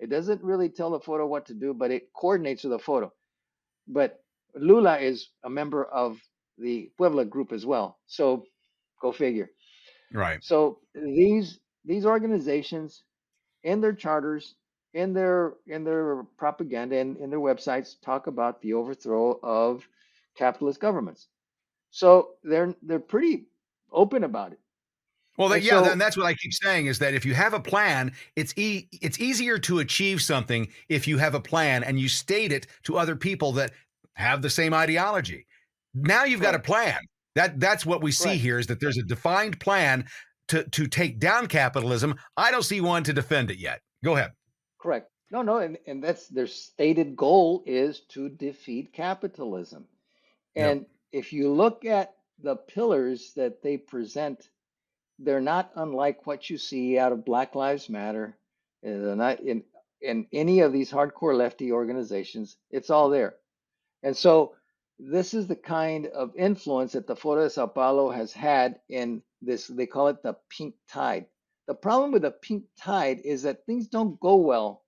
[0.00, 3.12] It doesn't really tell the Foro what to do, but it coordinates with the Foro.
[3.88, 4.22] But
[4.56, 6.18] Lula is a member of
[6.58, 7.98] the Puebla group as well.
[8.06, 8.44] So
[9.00, 9.50] go figure.
[10.12, 10.42] Right.
[10.42, 13.02] So these these organizations
[13.62, 14.54] in their charters,
[14.94, 19.86] in their in their propaganda and in their websites talk about the overthrow of
[20.36, 21.28] capitalist governments.
[21.90, 23.46] So they're they're pretty
[23.92, 24.60] open about it.
[25.38, 27.52] Well, that, yeah, so- and that's what I keep saying is that if you have
[27.52, 32.00] a plan, it's e- it's easier to achieve something if you have a plan and
[32.00, 33.72] you state it to other people that
[34.16, 35.46] have the same ideology.
[35.94, 36.98] Now you've got a plan.
[37.34, 38.40] That that's what we see Right.
[38.40, 40.06] here is that there's a defined plan
[40.48, 42.16] to to take down capitalism.
[42.36, 43.80] I don't see one to defend it yet.
[44.04, 44.32] Go ahead.
[44.80, 45.10] Correct.
[45.30, 49.86] No, no, and, and that's their stated goal is to defeat capitalism.
[50.54, 50.70] Yep.
[50.70, 54.48] And if you look at the pillars that they present,
[55.18, 58.38] they're not unlike what you see out of Black Lives Matter.
[58.82, 59.64] and They're not in
[60.00, 62.56] in any of these hardcore lefty organizations.
[62.70, 63.34] It's all there.
[64.02, 64.54] And so
[64.98, 69.22] this is the kind of influence that the Foro de Sao Paulo has had in
[69.42, 71.26] this, they call it the pink tide.
[71.66, 74.84] The problem with the pink tide is that things don't go well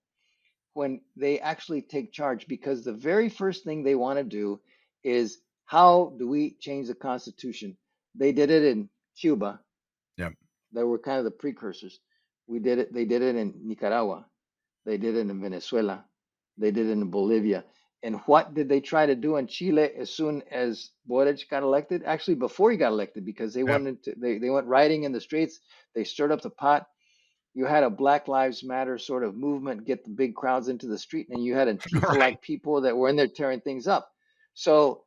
[0.73, 4.59] when they actually take charge because the very first thing they want to do
[5.03, 7.77] is how do we change the constitution?
[8.15, 9.59] They did it in Cuba.
[10.17, 10.29] Yeah.
[10.71, 11.99] They were kind of the precursors.
[12.47, 14.25] We did it, they did it in Nicaragua.
[14.85, 16.05] They did it in Venezuela.
[16.57, 17.63] They did it in Bolivia.
[18.03, 22.03] And what did they try to do in Chile as soon as Boric got elected?
[22.05, 23.83] Actually, before he got elected, because they Yep.
[23.83, 25.59] wanted to, they, they went rioting in the streets.
[25.95, 26.87] They stirred up the pot.
[27.55, 30.99] You had a Black Lives Matter sort of movement, get the big crowds into the
[30.99, 34.11] street, and you had like people that were in there tearing things up.
[34.55, 35.05] So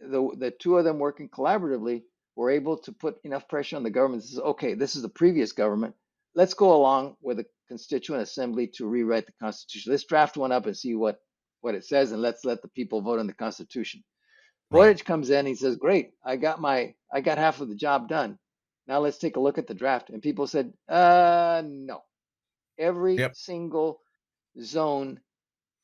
[0.00, 2.04] the the two of them working collaboratively
[2.36, 4.22] were able to put enough pressure on the government.
[4.24, 4.74] This is okay.
[4.74, 5.96] This is the previous government.
[6.36, 9.92] Let's go along with the Constituent Assembly to rewrite the Constitution.
[9.92, 11.20] Let's draft one up and see what
[11.64, 14.04] what it says, and let's let the people vote on the Constitution.
[14.70, 14.94] Right.
[14.94, 15.46] Boric comes in.
[15.46, 18.38] He says, "Great, I got my I got half of the job done.
[18.88, 22.02] Now let's take a look at the draft." And people said, "Uh, no.
[22.78, 23.34] Every Yep.
[23.34, 24.00] single
[24.62, 25.20] zone,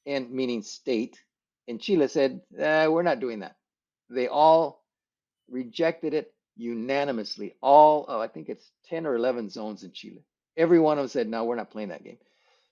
[0.07, 1.19] and meaning state
[1.69, 3.57] in Chile said, uh, we're not doing that.
[4.11, 4.85] They all
[5.51, 7.57] rejected it unanimously.
[7.63, 10.25] All, oh, I think it's 10 or 11 zones in Chile.
[10.57, 12.19] Every one of them said, no, we're not playing that game.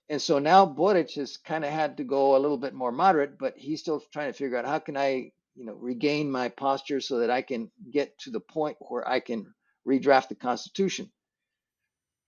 [0.09, 3.39] And so now Boric has kind of had to go a little bit more moderate,
[3.39, 7.01] but he's still trying to figure out how can I, you know, regain my posture
[7.01, 9.53] so that I can get to the point where I can
[9.87, 11.09] redraft the Constitution.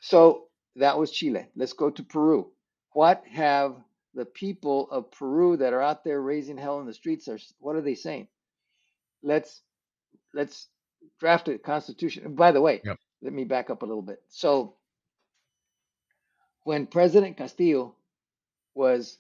[0.01, 0.45] So
[0.77, 1.47] that was Chile.
[1.55, 2.51] Let's go to Peru.
[2.93, 3.75] What have
[4.15, 7.75] the people of Peru that are out there raising hell in the streets are what
[7.77, 8.27] are they saying?
[9.23, 9.61] Let's
[10.33, 10.67] let's
[11.19, 12.25] draft a constitution.
[12.25, 12.99] And by the way, Yep.
[13.21, 14.21] let me back up a little bit.
[14.29, 14.75] So
[16.63, 17.95] when President Castillo
[18.76, 19.17] was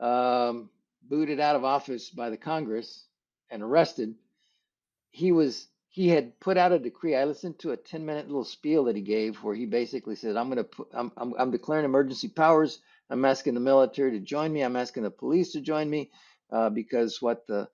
[0.00, 0.70] um,
[1.08, 3.06] booted out of office by the Congress
[3.50, 4.14] and arrested,
[5.10, 7.14] he was he had put out a decree.
[7.14, 10.36] I listened to a 10 minute little spiel that he gave where he basically said,
[10.36, 12.80] I'm going to I'm, I'm, I'm declaring emergency powers.
[13.10, 14.62] I'm asking the military to join me.
[14.62, 16.10] I'm asking the police to join me
[16.50, 17.68] uh, because what the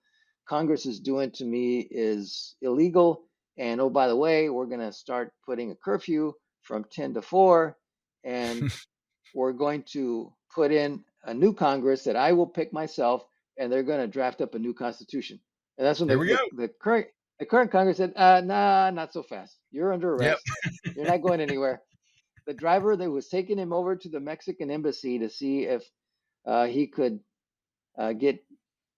[0.49, 3.23] Congress is doing to me is illegal.
[3.57, 7.23] And oh, by the way, we're going to start putting a curfew from 10 to
[7.23, 7.77] 4.
[8.25, 8.73] And
[9.35, 13.25] we're going to put in a new Congress that I will pick myself,
[13.59, 15.41] and they're going to draft up a new constitution.
[15.79, 17.09] And that's when the, the, the current
[17.41, 19.57] the current Congress said, uh, "Nah, not so fast.
[19.71, 20.39] You're under Yep.
[20.39, 20.49] arrest.
[20.95, 21.83] You're not going anywhere."
[22.47, 25.85] The driver that was taking him over to the Mexican embassy to see if
[26.47, 27.21] uh, he could
[27.99, 28.45] uh, get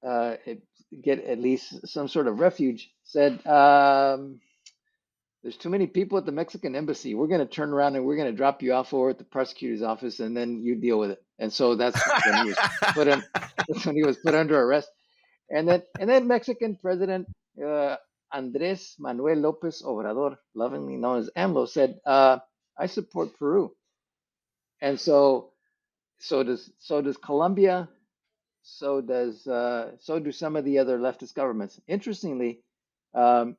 [0.06, 0.36] uh,
[1.02, 4.40] get at least some sort of refuge said, um,
[5.42, 7.14] "There's too many people at the Mexican embassy.
[7.14, 9.24] We're going to turn around and we're going to drop you off over at the
[9.24, 12.58] prosecutor's office, and then you deal with it." And so that's when he was
[12.94, 13.22] put in.
[13.84, 14.90] When he was put under arrest.
[15.50, 17.26] And then and then Mexican President
[17.64, 17.96] uh,
[18.32, 22.38] Andres Manuel Lopez Obrador, lovingly known as AMLO, said, uh,
[22.78, 23.74] "I support Peru."
[24.80, 25.52] And so
[26.20, 27.88] so does so does Colombia.
[28.62, 31.80] So does uh, so do some of the other leftist governments.
[31.88, 32.62] Interestingly,
[33.14, 33.56] um,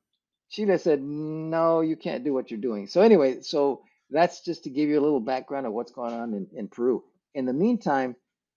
[0.51, 4.71] Chile said, "No, you can't do what you're doing." So anyway, so that's just to
[4.71, 7.03] give you a little background of what's going on in, in Peru.
[7.35, 8.15] In the meantime,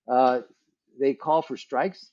[0.09, 0.43] uh,
[1.01, 2.11] they call for strikes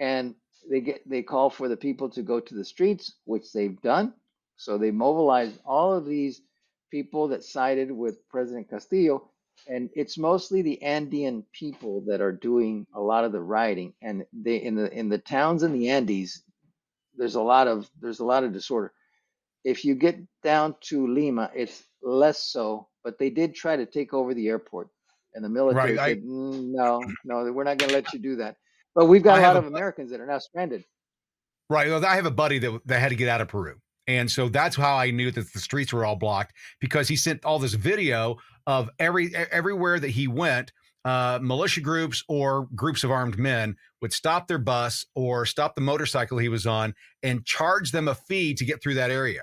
[0.00, 0.36] and
[0.70, 4.14] they get they call for the people to go to the streets, which they've done.
[4.58, 6.42] So they mobilized all of these
[6.92, 9.30] people that sided with President Castillo,
[9.68, 13.94] and it's mostly the Andean people that are doing a lot of the rioting.
[14.02, 16.42] And they in the in the towns in the Andes,
[17.18, 18.92] there's a lot of there's a lot of disorder.
[19.64, 24.14] If you get down to Lima, it's less so, but they did try to take
[24.14, 24.88] over the airport,
[25.34, 25.98] and the military Right.
[25.98, 28.56] I, said, "Mm, "No, no, we're not going to let you do that."
[28.94, 30.84] But we've got I a lot a of Americans that are now stranded.
[31.68, 31.90] right.
[31.90, 33.76] I have a buddy that that had to get out of Peru,
[34.06, 37.44] and so that's how I knew that the streets were all blocked because he sent
[37.44, 40.72] all this video of every everywhere that he went.
[41.04, 45.80] Uh, militia groups or groups of armed men would stop their bus or stop the
[45.80, 49.42] motorcycle he was on and charge them a fee to get through that area.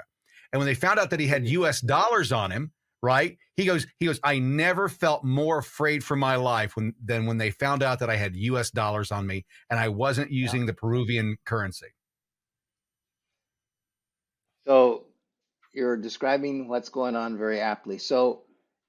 [0.52, 1.82] And when they found out that he had U.S.
[1.82, 3.38] dollars on him, right?
[3.58, 4.20] He goes, he goes.
[4.24, 8.10] I never felt more afraid for my life when than when they found out that
[8.10, 8.72] I had U.S.
[8.72, 10.42] dollars on me and I wasn't Yeah.
[10.42, 11.88] using the Peruvian currency.
[14.66, 15.06] So
[15.74, 17.98] you're describing what's going on very aptly.
[17.98, 18.44] So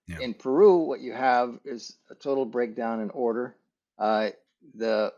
[0.07, 0.21] Yeah.
[0.21, 3.57] in Peru, what you have is a total breakdown in order.
[3.99, 4.31] Uh,
[4.75, 5.13] the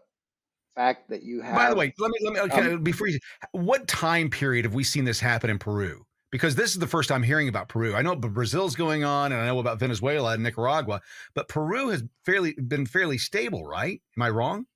[0.79, 1.57] fact that you have.
[1.57, 3.19] By the way, let me let me okay, um, before you.
[3.53, 6.05] What time period have we seen this happen in Peru?
[6.31, 7.95] Because this is the first time hearing about Peru.
[7.95, 11.01] I know Brazil's going on, and I know about Venezuela and Nicaragua,
[11.35, 14.01] but Peru has fairly been fairly stable, right?
[14.17, 14.67] Am I wrong?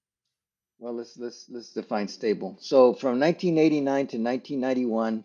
[0.82, 2.58] well, let's let's let's define stable.
[2.60, 5.24] So from 1989 to 1991.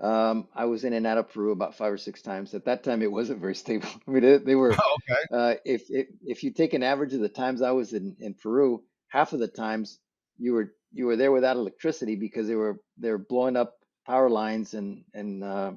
[0.00, 2.54] Um, I was in and out of Peru about five or six times.
[2.54, 3.88] At that time, it wasn't very stable.
[4.06, 5.22] I mean, they, they were Oh, okay.
[5.32, 8.34] Uh, if, if if you take an average of the times I was in, in
[8.34, 9.98] Peru, half of the times
[10.38, 13.74] you were you were there without electricity because they were they were blowing up
[14.06, 15.72] power lines and and uh,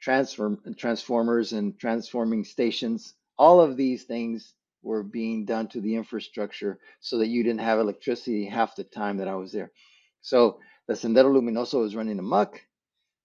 [0.00, 3.14] transform transformers and transforming stations.
[3.38, 7.78] All of these things were being done to the infrastructure so that you didn't have
[7.78, 9.72] electricity half the time that I was there.
[10.20, 12.60] So the Sendero Luminoso was running amok.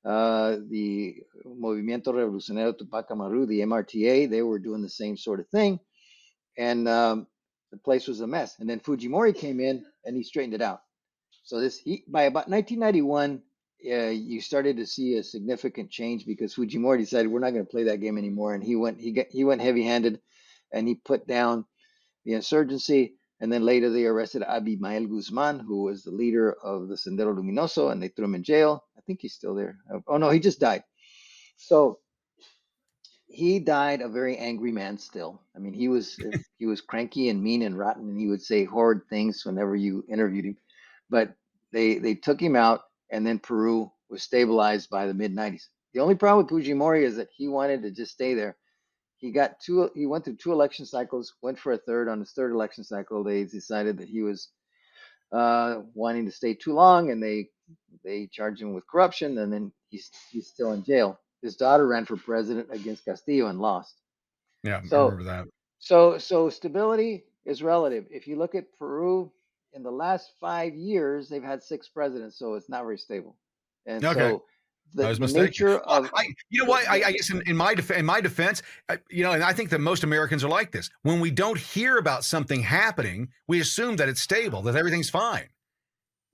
[0.05, 5.49] Uh, the Movimiento Revolucionario Tupac Amaru, the MRTA, they were doing the same sort of
[5.49, 5.79] thing.
[6.58, 7.27] And um,
[7.71, 8.55] the place was a mess.
[8.60, 10.82] And then Fujimori came in and he straightened it out.
[11.43, 13.41] So this he by about 1991,
[13.91, 17.71] uh, you started to see a significant change because Fujimori decided we're not going to
[17.71, 20.19] play that game anymore, and he went he got he went heavy-handed,
[20.73, 21.65] and he put down
[22.25, 23.15] the insurgency.
[23.41, 27.89] And then later they arrested Abimael Guzman, who was the leader of the Sendero Luminoso,
[27.89, 28.84] and they threw him in jail.
[28.97, 29.77] I think he's still there.
[30.08, 30.84] Oh no, he just died.
[31.55, 31.99] So
[33.30, 35.42] he died a very angry man still.
[35.56, 36.18] I mean, he was
[36.58, 40.04] he was cranky and mean and rotten, and he would say horrid things whenever you
[40.10, 40.58] interviewed him.
[41.10, 41.34] But
[41.72, 45.68] they they took him out, and then Peru was stabilized by the mid '90s.
[45.94, 48.58] The only problem with Fujimori is that he wanted to just stay there.
[49.18, 49.89] He got two.
[49.96, 51.34] He went through two election cycles.
[51.42, 52.10] Went for a third.
[52.10, 54.50] On his third election cycle, they decided that he was
[55.32, 57.50] uh, wanting to stay too long, and they
[58.04, 61.20] they charged him with corruption, and then he's he's still in jail.
[61.41, 63.95] His daughter ran for president against Castillo and lost.
[64.63, 65.45] Yeah, I So remember that.
[65.80, 68.06] so so stability is relative.
[68.12, 69.32] If you look at Peru
[69.73, 73.36] in the last five years, they've had six presidents, so it's not very stable.
[73.86, 74.19] And Okay.
[74.19, 74.43] so
[74.99, 75.45] I the, was mistaken.
[75.45, 76.88] nature of I, you know what?
[76.89, 79.54] I, I guess in, in my def- in my defense, I, you know, and I
[79.54, 80.90] think that most Americans are like this.
[81.04, 85.48] When we don't hear about something happening, we assume that it's stable, that everything's fine.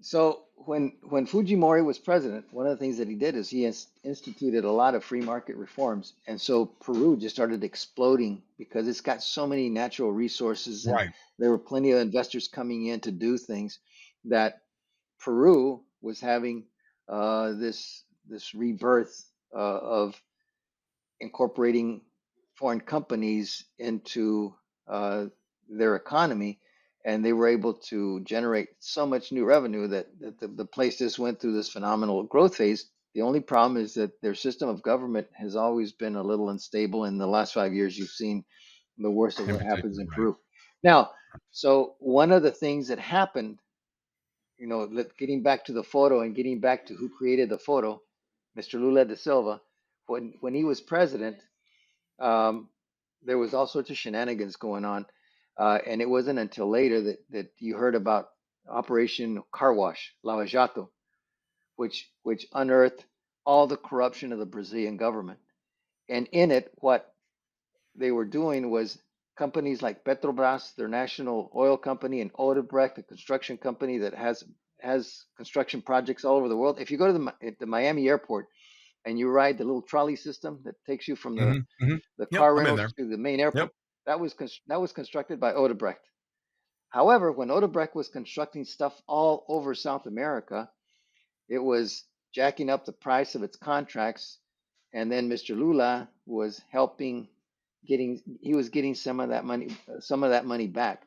[0.02, 3.66] so when when Fujimori was president, one of the things that he did is he
[3.66, 8.88] ins- instituted a lot of free market reforms, and so Peru just started exploding because
[8.88, 11.10] it's got so many natural resources, and Right.
[11.40, 13.80] there were plenty of investors coming in to do things
[14.26, 14.62] that
[15.20, 16.66] Peru was having
[17.10, 19.26] uh, this this rebirth
[19.56, 20.22] uh, of
[21.22, 22.02] incorporating
[22.56, 24.56] foreign companies into
[24.90, 25.28] uh,
[25.70, 26.60] their economy,
[27.06, 30.98] and they were able to generate so much new revenue that, that the, the place
[30.98, 32.90] just went through this phenomenal growth phase.
[33.14, 37.06] The only problem is that their system of government has always been a little unstable.
[37.06, 38.44] In the last five years, you've seen
[38.98, 40.16] the worst of what happens in right.
[40.16, 40.38] Peru.
[40.84, 41.12] Now,
[41.52, 43.60] so one of the things that happened,
[44.58, 44.88] you know,
[45.18, 48.02] getting back to the photo and getting back to who created the photo,
[48.58, 48.74] Mr.
[48.80, 49.62] Lula da Silva,
[50.08, 51.38] when when he was president,
[52.20, 52.70] um,
[53.24, 55.06] there was all sorts of shenanigans going on,
[55.58, 58.30] uh, and it wasn't until later that that you heard about
[58.68, 60.92] Operation Car Wash, Lava Jato,
[61.78, 63.06] which which unearthed
[63.46, 65.40] all the corruption of the Brazilian government,
[66.10, 67.14] and in it, what
[67.96, 69.02] they were doing was
[69.38, 74.44] companies like Petrobras, their national oil company, and Odebrecht, a construction company that has
[74.82, 76.80] has construction projects all over the world.
[76.80, 78.48] If you go to the the Miami airport
[79.06, 82.02] and you ride the little trolley system that takes you from the Mhm, mhm.
[82.18, 83.72] the Yep, car I'm rental to the main airport,
[84.06, 84.36] that was
[84.68, 86.00] that was constructed by Odebrecht.
[86.90, 90.70] However, when Odebrecht was constructing stuff all over South America,
[91.50, 92.04] it was
[92.34, 94.40] jacking up the price of its contracts,
[94.94, 95.58] and then Mr.
[95.58, 97.28] Lula was helping
[97.88, 101.04] getting he was getting some of that money some of that money back.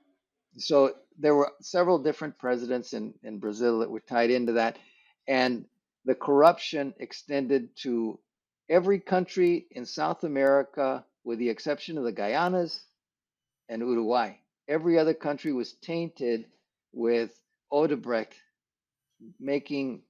[0.56, 4.78] So there were several different presidents in, in Brazil that were tied into that,
[5.26, 5.66] and
[6.04, 8.18] the corruption extended to
[8.68, 12.80] every country in South America, with the exception of the Guyanas
[13.68, 14.34] and Uruguay.
[14.68, 16.46] Every other country was tainted
[16.92, 17.38] with
[17.72, 18.34] Odebrecht
[19.40, 20.02] making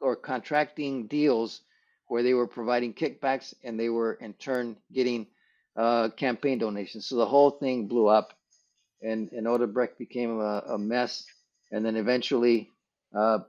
[0.00, 1.62] or contracting deals
[2.08, 5.26] where they were providing kickbacks and they were in turn getting
[5.76, 7.06] uh, campaign donations.
[7.06, 8.32] So the whole thing blew up,
[9.02, 11.26] and and Odebrecht became a, a mess.
[11.70, 12.70] And then eventually,
[13.14, 13.40] uh,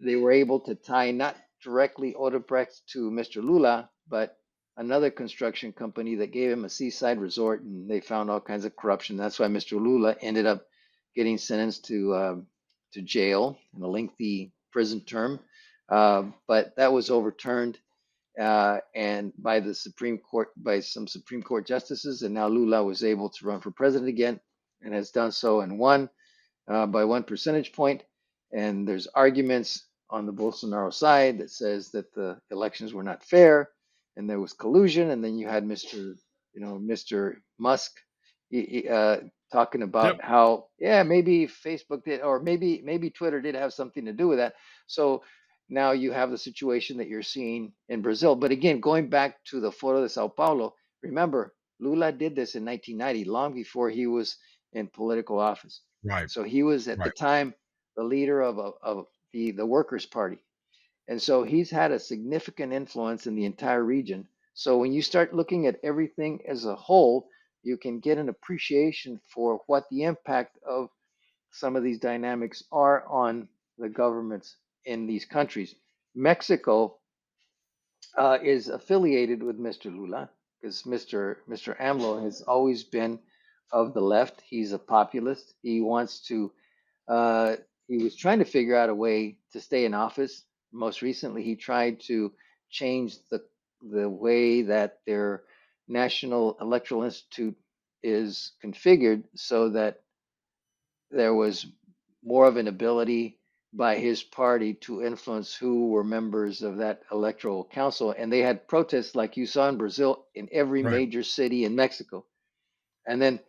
[0.00, 3.42] they were able to tie not directly Odebrecht to Mr.
[3.42, 4.37] Lula, but
[4.78, 8.76] another construction company that gave him a seaside resort, and they found all kinds of
[8.76, 9.18] corruption.
[9.18, 9.72] That's why Mr.
[9.72, 10.66] Lula ended up
[11.16, 12.48] getting sentenced to um,
[12.94, 15.40] to jail and a lengthy prison term.
[15.90, 17.78] Uh, but that was overturned
[18.40, 23.04] uh, and by the Supreme Court, by some Supreme Court justices, and now Lula was
[23.04, 24.40] able to run for president again,
[24.82, 26.10] and has done so and won
[26.68, 28.04] uh, by one percentage point.
[28.52, 33.70] And there's arguments on the Bolsonaro side that says that the elections were not fair,
[34.18, 35.12] and there was collusion.
[35.12, 35.94] And then you had Mr.
[36.54, 37.36] You know, Mr.
[37.60, 37.92] Musk
[38.90, 39.18] uh,
[39.52, 40.22] talking about Yep.
[40.22, 44.38] how yeah maybe Facebook did or maybe maybe Twitter did have something to do with
[44.40, 44.54] that.
[44.88, 45.24] So
[45.70, 48.36] now you have the situation that you're seeing in Brazil.
[48.36, 52.64] But again, going back to the Foro de Sao Paulo, remember Lula did this in
[52.66, 54.36] 1990, long before he was
[54.74, 55.82] in political office.
[56.04, 56.30] Right.
[56.30, 57.54] So he was at the time
[57.96, 60.38] the leader of, a, of the, the Workers' Party.
[61.08, 64.28] And so he's had a significant influence in the entire region.
[64.54, 67.28] So when you start looking at everything as a whole,
[67.62, 70.90] you can get an appreciation for what the impact of
[71.52, 73.48] some of these dynamics are on
[73.78, 75.74] the governments in these countries.
[76.14, 76.98] Mexico
[78.16, 79.86] uh, is affiliated with Mr.
[79.86, 80.30] Lula
[80.60, 81.36] because Mr.
[81.48, 81.78] Mr.
[81.80, 83.18] AMLO has always been
[83.72, 84.42] of the left.
[84.48, 85.54] He's a populist.
[85.62, 86.52] He wants to.
[87.08, 87.56] Uh,
[87.88, 90.44] he was trying to figure out a way to stay in office.
[90.72, 92.32] Most recently, he tried to
[92.70, 93.44] change the
[93.92, 95.44] the way that their
[95.88, 97.56] National Electoral Institute
[98.02, 100.02] is configured so that
[101.10, 101.66] there was
[102.24, 103.38] more of an ability
[103.72, 108.14] by his party to influence who were members of that electoral council.
[108.16, 110.84] And they had protests like you saw in Brazil in every Right.
[110.84, 112.26] major city in Mexico.
[113.06, 113.40] And then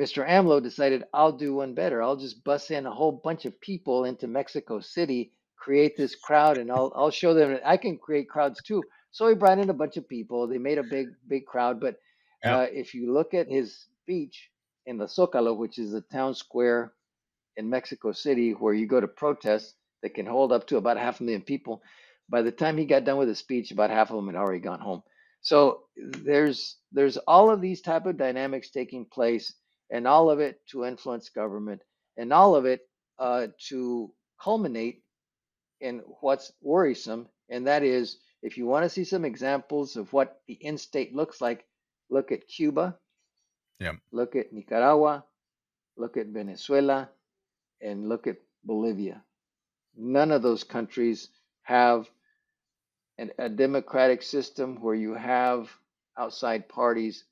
[0.00, 0.26] Mr.
[0.28, 2.02] AMLO decided, I'll do one better.
[2.02, 6.58] I'll just bus in a whole bunch of people into Mexico City, create this crowd,
[6.58, 8.82] and I'll I'll show them that I can create crowds too.
[9.12, 10.48] So he brought in a bunch of people.
[10.48, 11.80] They made a big big crowd.
[11.80, 11.96] But
[12.44, 12.52] Yep.
[12.52, 14.50] uh, if you look at his speech
[14.86, 16.92] in the Zócalo, which is the town square
[17.56, 21.20] in Mexico City where you go to protest that can hold up to about half
[21.20, 21.82] a million people.
[22.30, 24.60] By the time he got done with his speech, about half of them had already
[24.60, 25.04] gone home.
[25.42, 29.54] So there's there's all of these type of dynamics taking place,
[29.92, 31.82] and all of it to influence government,
[32.18, 32.82] and all of it
[33.20, 35.04] uh, to culminate
[35.80, 40.40] in what's worrisome, and that is if you want to see some examples of what
[40.46, 41.66] the in state looks like,
[42.10, 42.98] look at Cuba,
[43.80, 43.94] Yeah.
[44.12, 45.24] look at Nicaragua,
[45.96, 47.10] look at Venezuela,
[47.80, 49.22] and look at Bolivia.
[49.96, 51.28] None of those countries
[51.62, 52.08] have
[53.18, 55.70] an, a democratic system where you have
[56.18, 57.24] outside parties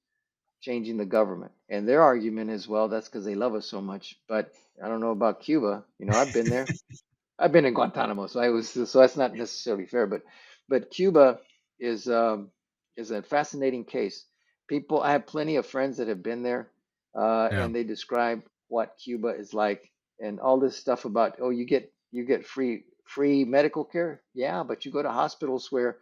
[0.61, 1.53] changing the government.
[1.69, 4.19] And their argument is, well, that's because they love us so much.
[4.29, 5.85] But I don't know about Cuba.
[5.99, 6.73] You know, I've been there.
[7.39, 10.09] I've been in Guantanamo, so I was so that's not necessarily fair.
[10.09, 10.22] But
[10.70, 11.41] but Cuba
[11.80, 12.51] is um,
[12.97, 14.26] is a fascinating case.
[14.68, 16.72] People, I have plenty of friends that have been there.
[17.16, 17.64] uh, Yeah.
[17.64, 21.93] and they describe what Cuba is like, and all this stuff about oh, you get
[22.12, 24.22] you get free free medical care.
[24.34, 25.99] Yeah, but you go to hospitals where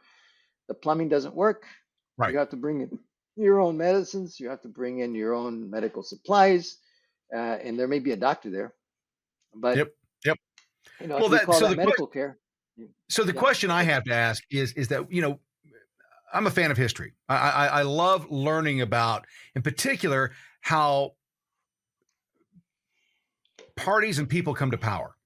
[0.69, 1.65] the plumbing doesn't work.
[2.19, 2.33] Right.
[2.33, 3.01] You have to bring in
[3.37, 4.41] your own medicines.
[4.41, 6.79] You have to bring in your own medical supplies,
[7.35, 8.75] uh, and there may be a doctor there,
[9.55, 9.95] but Yep.
[11.01, 12.39] You know, Well, that- so that the que- medical care.
[13.09, 13.39] So the Yeah.
[13.41, 15.41] question I have to ask is is that you know
[16.33, 17.15] I'm a fan of history.
[17.29, 19.25] I, I, I love learning about,
[19.55, 20.33] in particular,
[20.63, 21.13] how
[23.77, 25.17] parties and people come to power,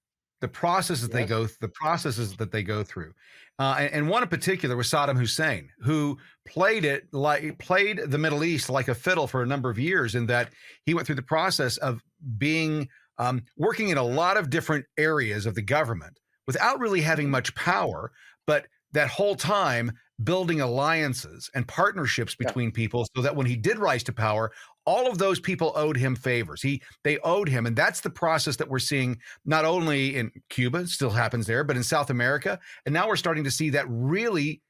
[0.40, 1.28] the processes they Yes.
[1.30, 3.14] go, the processes that they go through,
[3.58, 8.18] uh, and, and one in particular was Saddam Hussein, who played it like played the
[8.18, 10.52] Middle East like a fiddle for a number of years, in that
[10.84, 12.02] he went through the process of
[12.36, 12.88] being
[13.18, 17.54] um, working in a lot of different areas of the government without really having much
[17.54, 18.10] power,
[18.46, 19.92] but that whole time
[20.24, 22.46] building alliances and partnerships Yeah.
[22.48, 24.50] between people so that when he did rise to power,
[24.86, 26.62] all of those people owed him favors.
[26.62, 27.66] He they owed him.
[27.66, 31.76] And that's the process that we're seeing not only in Cuba, still happens there, but
[31.76, 32.58] in South America.
[32.86, 34.62] And now we're starting to see that really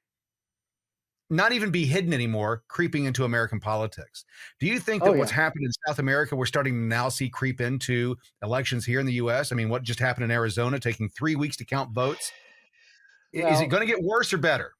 [1.30, 4.24] not even be hidden anymore, creeping into American politics.
[4.60, 5.36] Do you think that Oh, what's yeah.
[5.36, 9.14] happened in South America, we're starting to now see creep into elections here in the
[9.14, 9.52] US?
[9.52, 12.32] I mean, what just happened in Arizona, taking three weeks to count votes?
[13.34, 14.72] I- Is it going to get worse or better?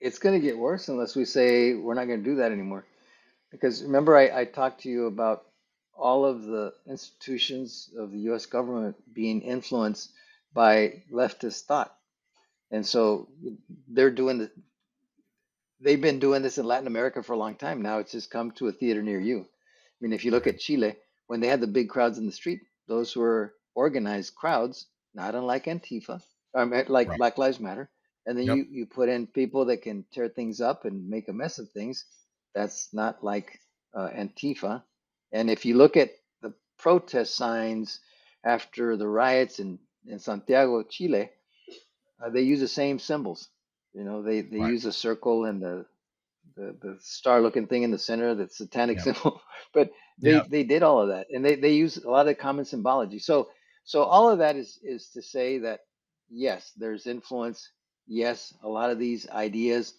[0.00, 2.84] It's going to get worse unless we say we're not going to do that anymore.
[3.50, 5.46] Because remember, I, I talked to you about
[5.94, 10.12] all of the institutions of the US government being influenced
[10.54, 11.94] by leftist thought.
[12.70, 13.28] And so
[13.88, 14.50] they're doing the,
[15.80, 17.82] they've been doing this in Latin America for a long time.
[17.82, 19.40] Now it's just come to a theater near you.
[19.40, 20.96] I mean, if you look at Chile,
[21.26, 25.66] when they had the big crowds in the street, those were organized crowds, not unlike
[25.66, 26.22] Antifa,
[26.88, 27.18] like Right.
[27.18, 27.90] Black Lives Matter.
[28.26, 28.56] And then Yep.
[28.56, 31.70] you, you put in people that can tear things up and make a mess of
[31.70, 32.04] things.
[32.54, 33.60] That's not like
[33.94, 34.82] uh, Antifa.
[35.32, 36.10] And if you look at
[36.42, 38.00] the protest signs
[38.44, 41.30] after the riots in, in Santiago, Chile,
[42.24, 43.48] uh, they use the same symbols.
[43.94, 44.74] You know, they, they Right.
[44.74, 45.86] use a circle and the
[46.56, 49.02] the, the star looking thing in the center, that satanic Yeah.
[49.02, 49.40] symbol.
[49.74, 49.90] But
[50.22, 50.46] they, Yeah.
[50.50, 51.28] they did all of that.
[51.30, 53.20] And they, they use a lot of common symbology.
[53.20, 53.50] So
[53.84, 55.80] so all of that is is to say that
[56.30, 57.70] yes, there's influence.
[58.08, 59.94] Yes, a lot of these ideas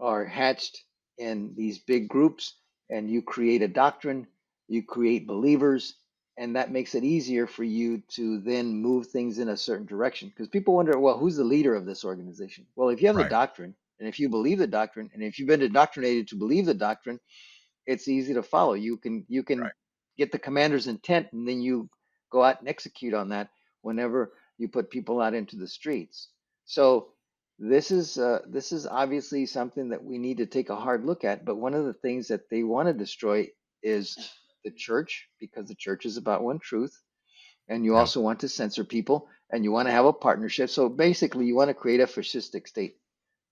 [0.00, 0.82] are hatched
[1.18, 2.56] in these big groups,
[2.90, 4.28] and you create a doctrine,
[4.68, 5.96] you create believers,
[6.36, 10.28] and that makes it easier for you to then move things in a certain direction.
[10.28, 12.66] Because people wonder, well, who's the leader of this organization?
[12.76, 13.26] Well, if you have Right.
[13.26, 16.66] the doctrine, and if you believe the doctrine, and if you've been indoctrinated to believe
[16.66, 17.20] the doctrine,
[17.86, 18.74] it's easy to follow.
[18.74, 19.72] You can you can Right.
[20.18, 21.88] get the commander's intent, and then you
[22.30, 23.50] go out and execute on that
[23.82, 26.30] whenever you put people out into the streets.
[26.64, 27.10] So
[27.58, 31.24] this is uh, this is obviously something that we need to take a hard look
[31.24, 31.44] at.
[31.44, 33.48] But one of the things that they want to destroy
[33.82, 34.16] is
[34.64, 37.00] the church because the church is about one truth,
[37.68, 37.96] and you Yeah.
[37.96, 40.70] also want to censor people, and you want to have a partnership.
[40.70, 42.96] So basically, you want to create a fascistic state.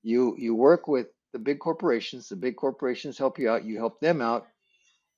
[0.02, 2.28] You you work with the big corporations.
[2.28, 3.64] The big corporations help you out.
[3.64, 4.46] You help them out,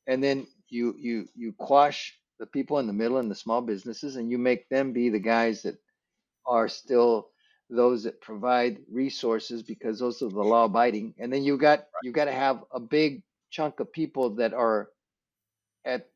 [0.07, 4.17] and then you you you quash the people in the middle and the small businesses,
[4.17, 5.77] and you make them be the guys that
[6.47, 7.31] are still
[7.71, 11.15] those that provide resources because those are the law abiding.
[11.19, 14.91] And then you got you got to have a big chunk of people that are
[15.85, 16.09] at,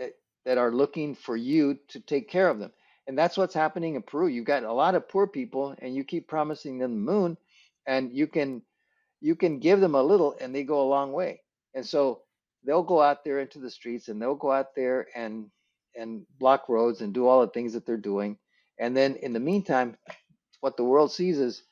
[0.00, 2.72] at that are looking for you to take care of them.
[3.06, 4.28] And that's what's happening in Peru.
[4.28, 7.38] You've got a lot of poor people, and you keep promising them the moon,
[7.86, 8.62] and you can
[9.20, 11.42] you can give them a little, and they go a long way.
[11.74, 12.22] And so
[12.64, 15.50] they'll go out there into the streets, and they'll go out there and
[15.96, 18.38] and block roads and do all the things that they're doing.
[18.78, 19.96] And then in the meantime,
[20.60, 21.62] what the world sees is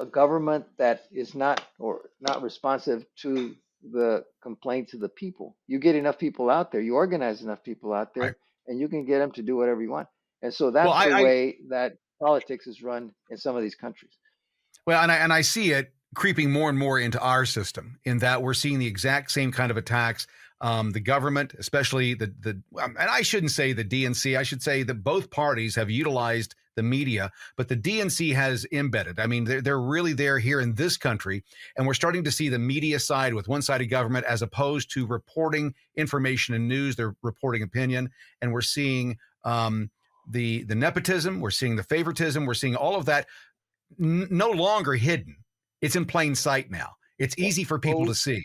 [0.00, 3.56] a government that is not or not responsive to
[3.90, 5.56] the complaints of the people.
[5.66, 9.04] You get enough people out there, you organize enough people out there, and you can
[9.04, 10.08] get them to do whatever you want.
[10.42, 13.74] And so that's I- the I- way that politics is run in some of these
[13.74, 14.12] countries.
[14.86, 18.18] Well, and I, and I see it creeping more and more into our system in
[18.18, 20.26] that we're seeing the exact same kind of attacks.
[20.60, 24.36] Um, the government, especially the the, um, and I shouldn't say the DNC.
[24.38, 29.18] I should say that both parties have utilized the media, but the DNC has embedded.
[29.20, 31.42] I mean, they're they're really there here in this country,
[31.76, 35.74] and we're starting to see the media side with one-sided government as opposed to reporting
[35.96, 36.96] information and news.
[36.96, 38.10] They're reporting opinion,
[38.40, 39.90] and we're seeing um,
[40.28, 41.40] the the nepotism.
[41.40, 42.46] We're seeing the favoritism.
[42.46, 43.26] We're seeing all of that
[44.00, 45.36] n- no longer hidden.
[45.80, 46.90] It's in plain sight now.
[47.18, 48.42] It's easy for people to see.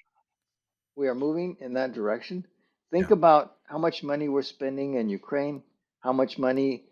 [0.96, 2.44] we are moving in that direction.
[2.92, 3.14] Think Yeah.
[3.14, 5.62] about how much money we're spending in Ukraine,
[6.00, 6.86] how much money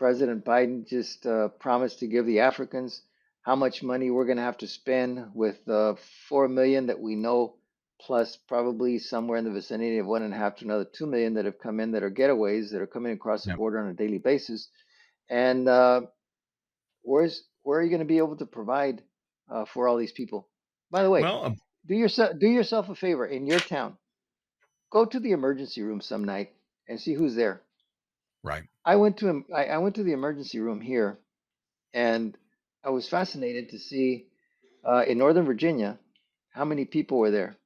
[0.00, 3.02] President Biden just uh, promised to give the Africans,
[3.42, 5.94] how much money we're going to have to spend with the
[6.26, 7.56] four million that we know
[8.00, 11.34] plus probably somewhere in the vicinity of one and a half to another two million
[11.34, 13.58] that have come in that are getaways that are coming across the Yep.
[13.58, 14.70] border on a daily basis.
[15.28, 16.00] And uh,
[17.02, 19.02] where's where are you going to be able to provide
[19.52, 20.48] uh, for all these people?
[20.90, 21.50] By the way, Well, uh,
[21.86, 23.98] do yourself do yourself a favor in your town.
[24.90, 26.52] Go to the emergency room some night
[26.88, 27.60] and see who's there.
[28.42, 28.64] Right.
[28.84, 31.18] I went to I, I went to the emergency room here,
[31.92, 32.36] and
[32.84, 34.26] I was fascinated to see
[34.84, 35.98] uh, in Northern Virginia
[36.50, 37.56] how many people were there,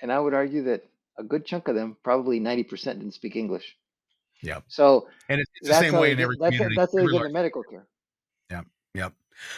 [0.00, 0.84] and I would argue that
[1.18, 3.76] a good chunk of them, probably ninety percent, didn't speak English.
[4.42, 4.60] Yeah.
[4.68, 6.76] So And it's, it's the same way in every that's community.
[6.76, 7.86] that's how they get the medical care.
[8.50, 8.62] Yeah.
[8.94, 9.12] Yep.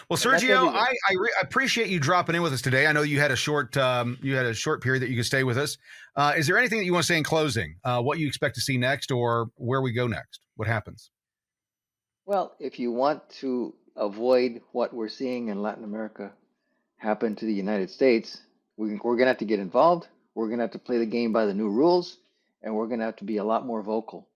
[0.09, 0.69] Well, And Sergio.
[0.69, 2.87] I, I re- appreciate you dropping in with us today.
[2.87, 5.25] I know you had a short um, you had a short period that you could
[5.27, 5.79] stay with us.
[6.17, 7.77] Uh, is there anything that you want to say in closing?
[7.83, 10.41] Uh, what you expect to see next, or where we go next?
[10.57, 11.11] What happens?
[12.27, 16.33] Well, if you want to avoid what we're seeing in Latin America
[16.97, 18.41] happen to the United States,
[18.77, 20.07] we, we're going to have to get involved.
[20.35, 22.17] We're going to have to play the game by the new rules,
[22.63, 24.29] and we're going to have to be a lot more vocal.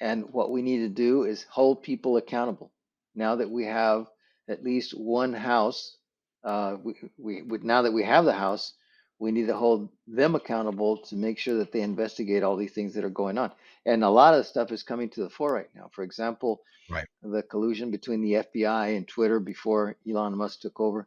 [0.00, 2.70] And what we need to do is hold people accountable.
[3.14, 4.06] Now that we have
[4.48, 5.96] at least one house,
[6.44, 8.72] uh, we, we, now that we have the house,
[9.20, 12.94] we need to hold them accountable to make sure that they investigate all these things
[12.94, 13.52] that are going on.
[13.84, 15.90] And a lot of stuff is coming to the fore right now.
[15.92, 17.06] For example, Right.
[17.22, 21.06] the collusion between the FBI and Twitter before Elon Musk took over.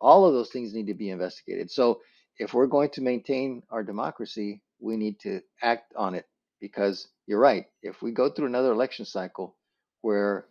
[0.00, 1.70] All of those things need to be investigated.
[1.70, 2.02] So
[2.38, 6.26] if we're going to maintain our democracy, we need to act on it
[6.60, 7.66] because you're right.
[7.82, 9.56] If we go through another election cycle
[10.02, 10.46] where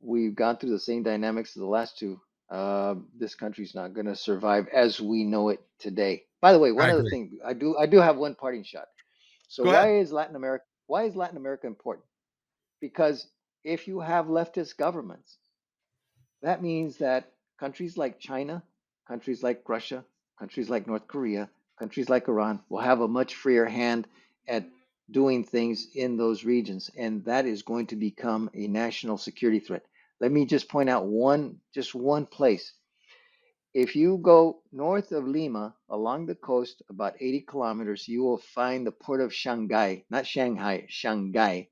[0.00, 2.20] we've gone through the same dynamics as the last two,
[2.50, 6.24] uh, this country's not going to survive as we know it today.
[6.40, 7.04] By the way, one I other agree.
[7.04, 8.88] thing, I do I do have one parting shot.
[9.48, 9.96] So Go why ahead.
[9.98, 12.06] is Latin America why is Latin America important?
[12.80, 13.26] Because
[13.64, 15.38] if you have leftist governments,
[16.42, 18.62] that means that countries like China,
[19.08, 20.04] countries like Russia,
[20.38, 24.06] countries like North Korea, countries like Iran will have a much freer hand
[24.46, 24.66] at
[25.10, 26.90] doing things in those regions.
[26.96, 29.84] And that is going to become a national security threat.
[30.24, 32.72] Let me just point out one, just one place.
[33.74, 38.86] If you go north of Lima along the coast about 80 kilometers, you will find
[38.86, 41.68] the port of Chancay, not Shanghai, Chancay.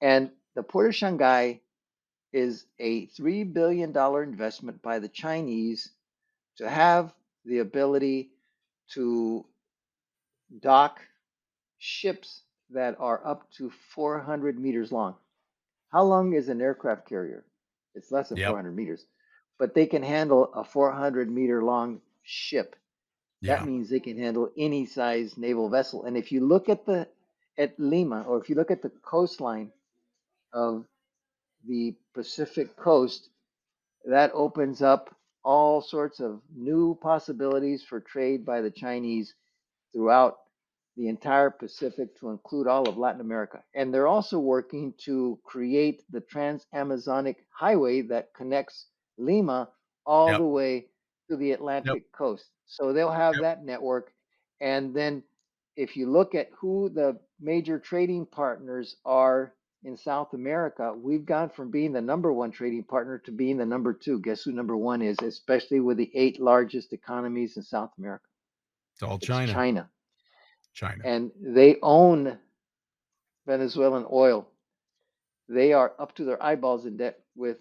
[0.00, 1.60] And the port of Chancay
[2.32, 5.90] is a $3 billion investment by the Chinese
[6.56, 8.30] to have the ability
[8.94, 9.46] to
[10.58, 10.98] dock
[11.78, 15.14] ships that are up to 400 meters long.
[15.94, 17.46] How long is an aircraft carrier?
[17.94, 18.48] It's less than Yep.
[18.50, 19.06] 400 meters,
[19.60, 22.76] but they can handle a 400 meter long ship.
[23.40, 23.58] Yeah.
[23.58, 26.04] That means they can handle any size naval vessel.
[26.04, 27.08] And if you look at the
[27.58, 29.72] at Lima, or if you look at the coastline
[30.52, 30.86] of
[31.66, 33.30] the Pacific coast,
[34.06, 39.34] that opens up all sorts of new possibilities for trade by the Chinese
[39.92, 40.38] throughout
[40.96, 43.62] the entire Pacific to include all of Latin America.
[43.74, 48.86] And they're also working to create the Trans-Amazonic Highway that connects
[49.18, 49.70] Lima
[50.06, 50.38] all Yep.
[50.38, 50.90] the way
[51.28, 52.50] to the Atlantic coast.
[52.66, 53.42] So they'll have Yep.
[53.42, 54.12] that network.
[54.60, 55.24] And then
[55.76, 61.50] if you look at who the major trading partners are in South America, we've gone
[61.50, 64.20] from being the number one trading partner to being the number two.
[64.20, 68.24] Guess who number one is, especially with the eight largest economies in South America?
[68.94, 69.90] It's all It's China.
[70.74, 71.02] China.
[71.04, 72.38] And they own
[73.46, 74.48] Venezuelan oil.
[75.48, 77.58] They are up to their eyeballs in debt with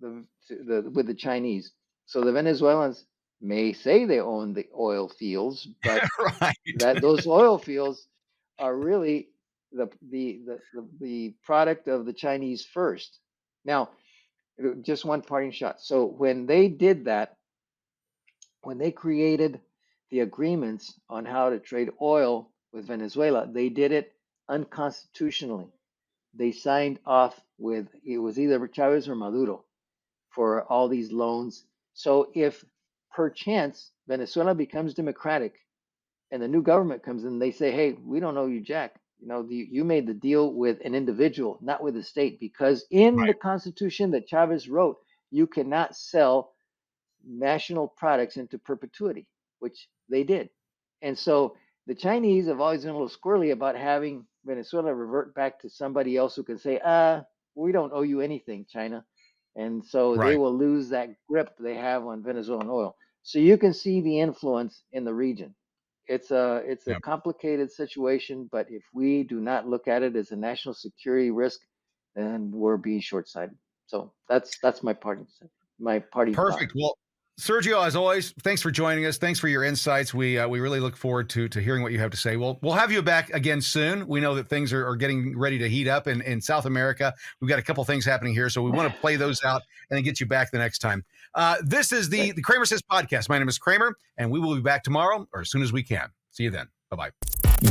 [0.00, 1.72] the, the with the Chinese.
[2.06, 3.06] So the Venezuelans
[3.40, 6.02] may say they own the oil fields, but
[6.40, 6.56] right.
[6.76, 8.06] that those oil fields
[8.58, 9.28] are really
[9.72, 10.58] the, the the
[11.00, 13.18] the product of the Chinese first.
[13.64, 13.90] Now,
[14.82, 15.80] just one parting shot.
[15.80, 17.36] So when they did that,
[18.62, 19.60] when they created
[20.10, 24.12] the agreements on how to trade oil with Venezuela, they did it
[24.48, 25.68] unconstitutionally.
[26.34, 29.64] They signed off with it was either Chavez or Maduro
[30.30, 31.64] for all these loans.
[31.94, 32.64] So if
[33.12, 35.54] perchance Venezuela becomes democratic
[36.32, 38.96] and the new government comes in, they say, "Hey, we don't owe you jack.
[39.20, 42.86] You know, the, you made the deal with an individual, not with the state, because
[42.90, 44.98] in the Constitution that Chavez wrote,
[45.30, 46.54] you cannot sell
[47.26, 49.26] national products into perpetuity,
[49.64, 50.50] which they did.
[51.02, 51.56] And so
[51.86, 56.16] the Chinese have always been a little squirrely about having Venezuela revert back to somebody
[56.18, 59.04] else who can say, "Ah, we don't owe you anything, China."
[59.56, 62.96] And so they will lose that grip they have on Venezuelan oil.
[63.22, 65.54] So you can see the influence in the region.
[66.08, 67.02] It's a it's a Yep.
[67.12, 71.60] complicated situation, but if we do not look at it as a national security risk,
[72.14, 73.56] then we're being short-sighted.
[73.86, 75.26] So that's that's my parting
[75.78, 76.34] my thought.
[76.36, 76.72] Perfect.
[76.76, 76.98] Well,
[77.40, 79.18] Sergio, as always, thanks for joining us.
[79.18, 80.14] Thanks for your insights.
[80.14, 82.36] We uh, we really look forward to to hearing what you have to say.
[82.36, 84.06] We'll we'll have you back again soon.
[84.06, 87.12] We know that things are, are getting ready to heat up in, in South America.
[87.40, 89.96] We've got a couple things happening here, so we want to play those out and
[89.96, 91.04] then get you back the next time.
[91.34, 93.28] Uh, this is the the CramerSez podcast.
[93.28, 95.82] My name is Cramer, and we will be back tomorrow or as soon as we
[95.82, 96.10] can.
[96.30, 96.68] See you then.
[96.90, 97.10] Bye bye.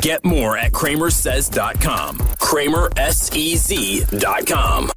[0.01, 2.17] Get more at cramersez.com.
[2.17, 4.91] CramerSez.com.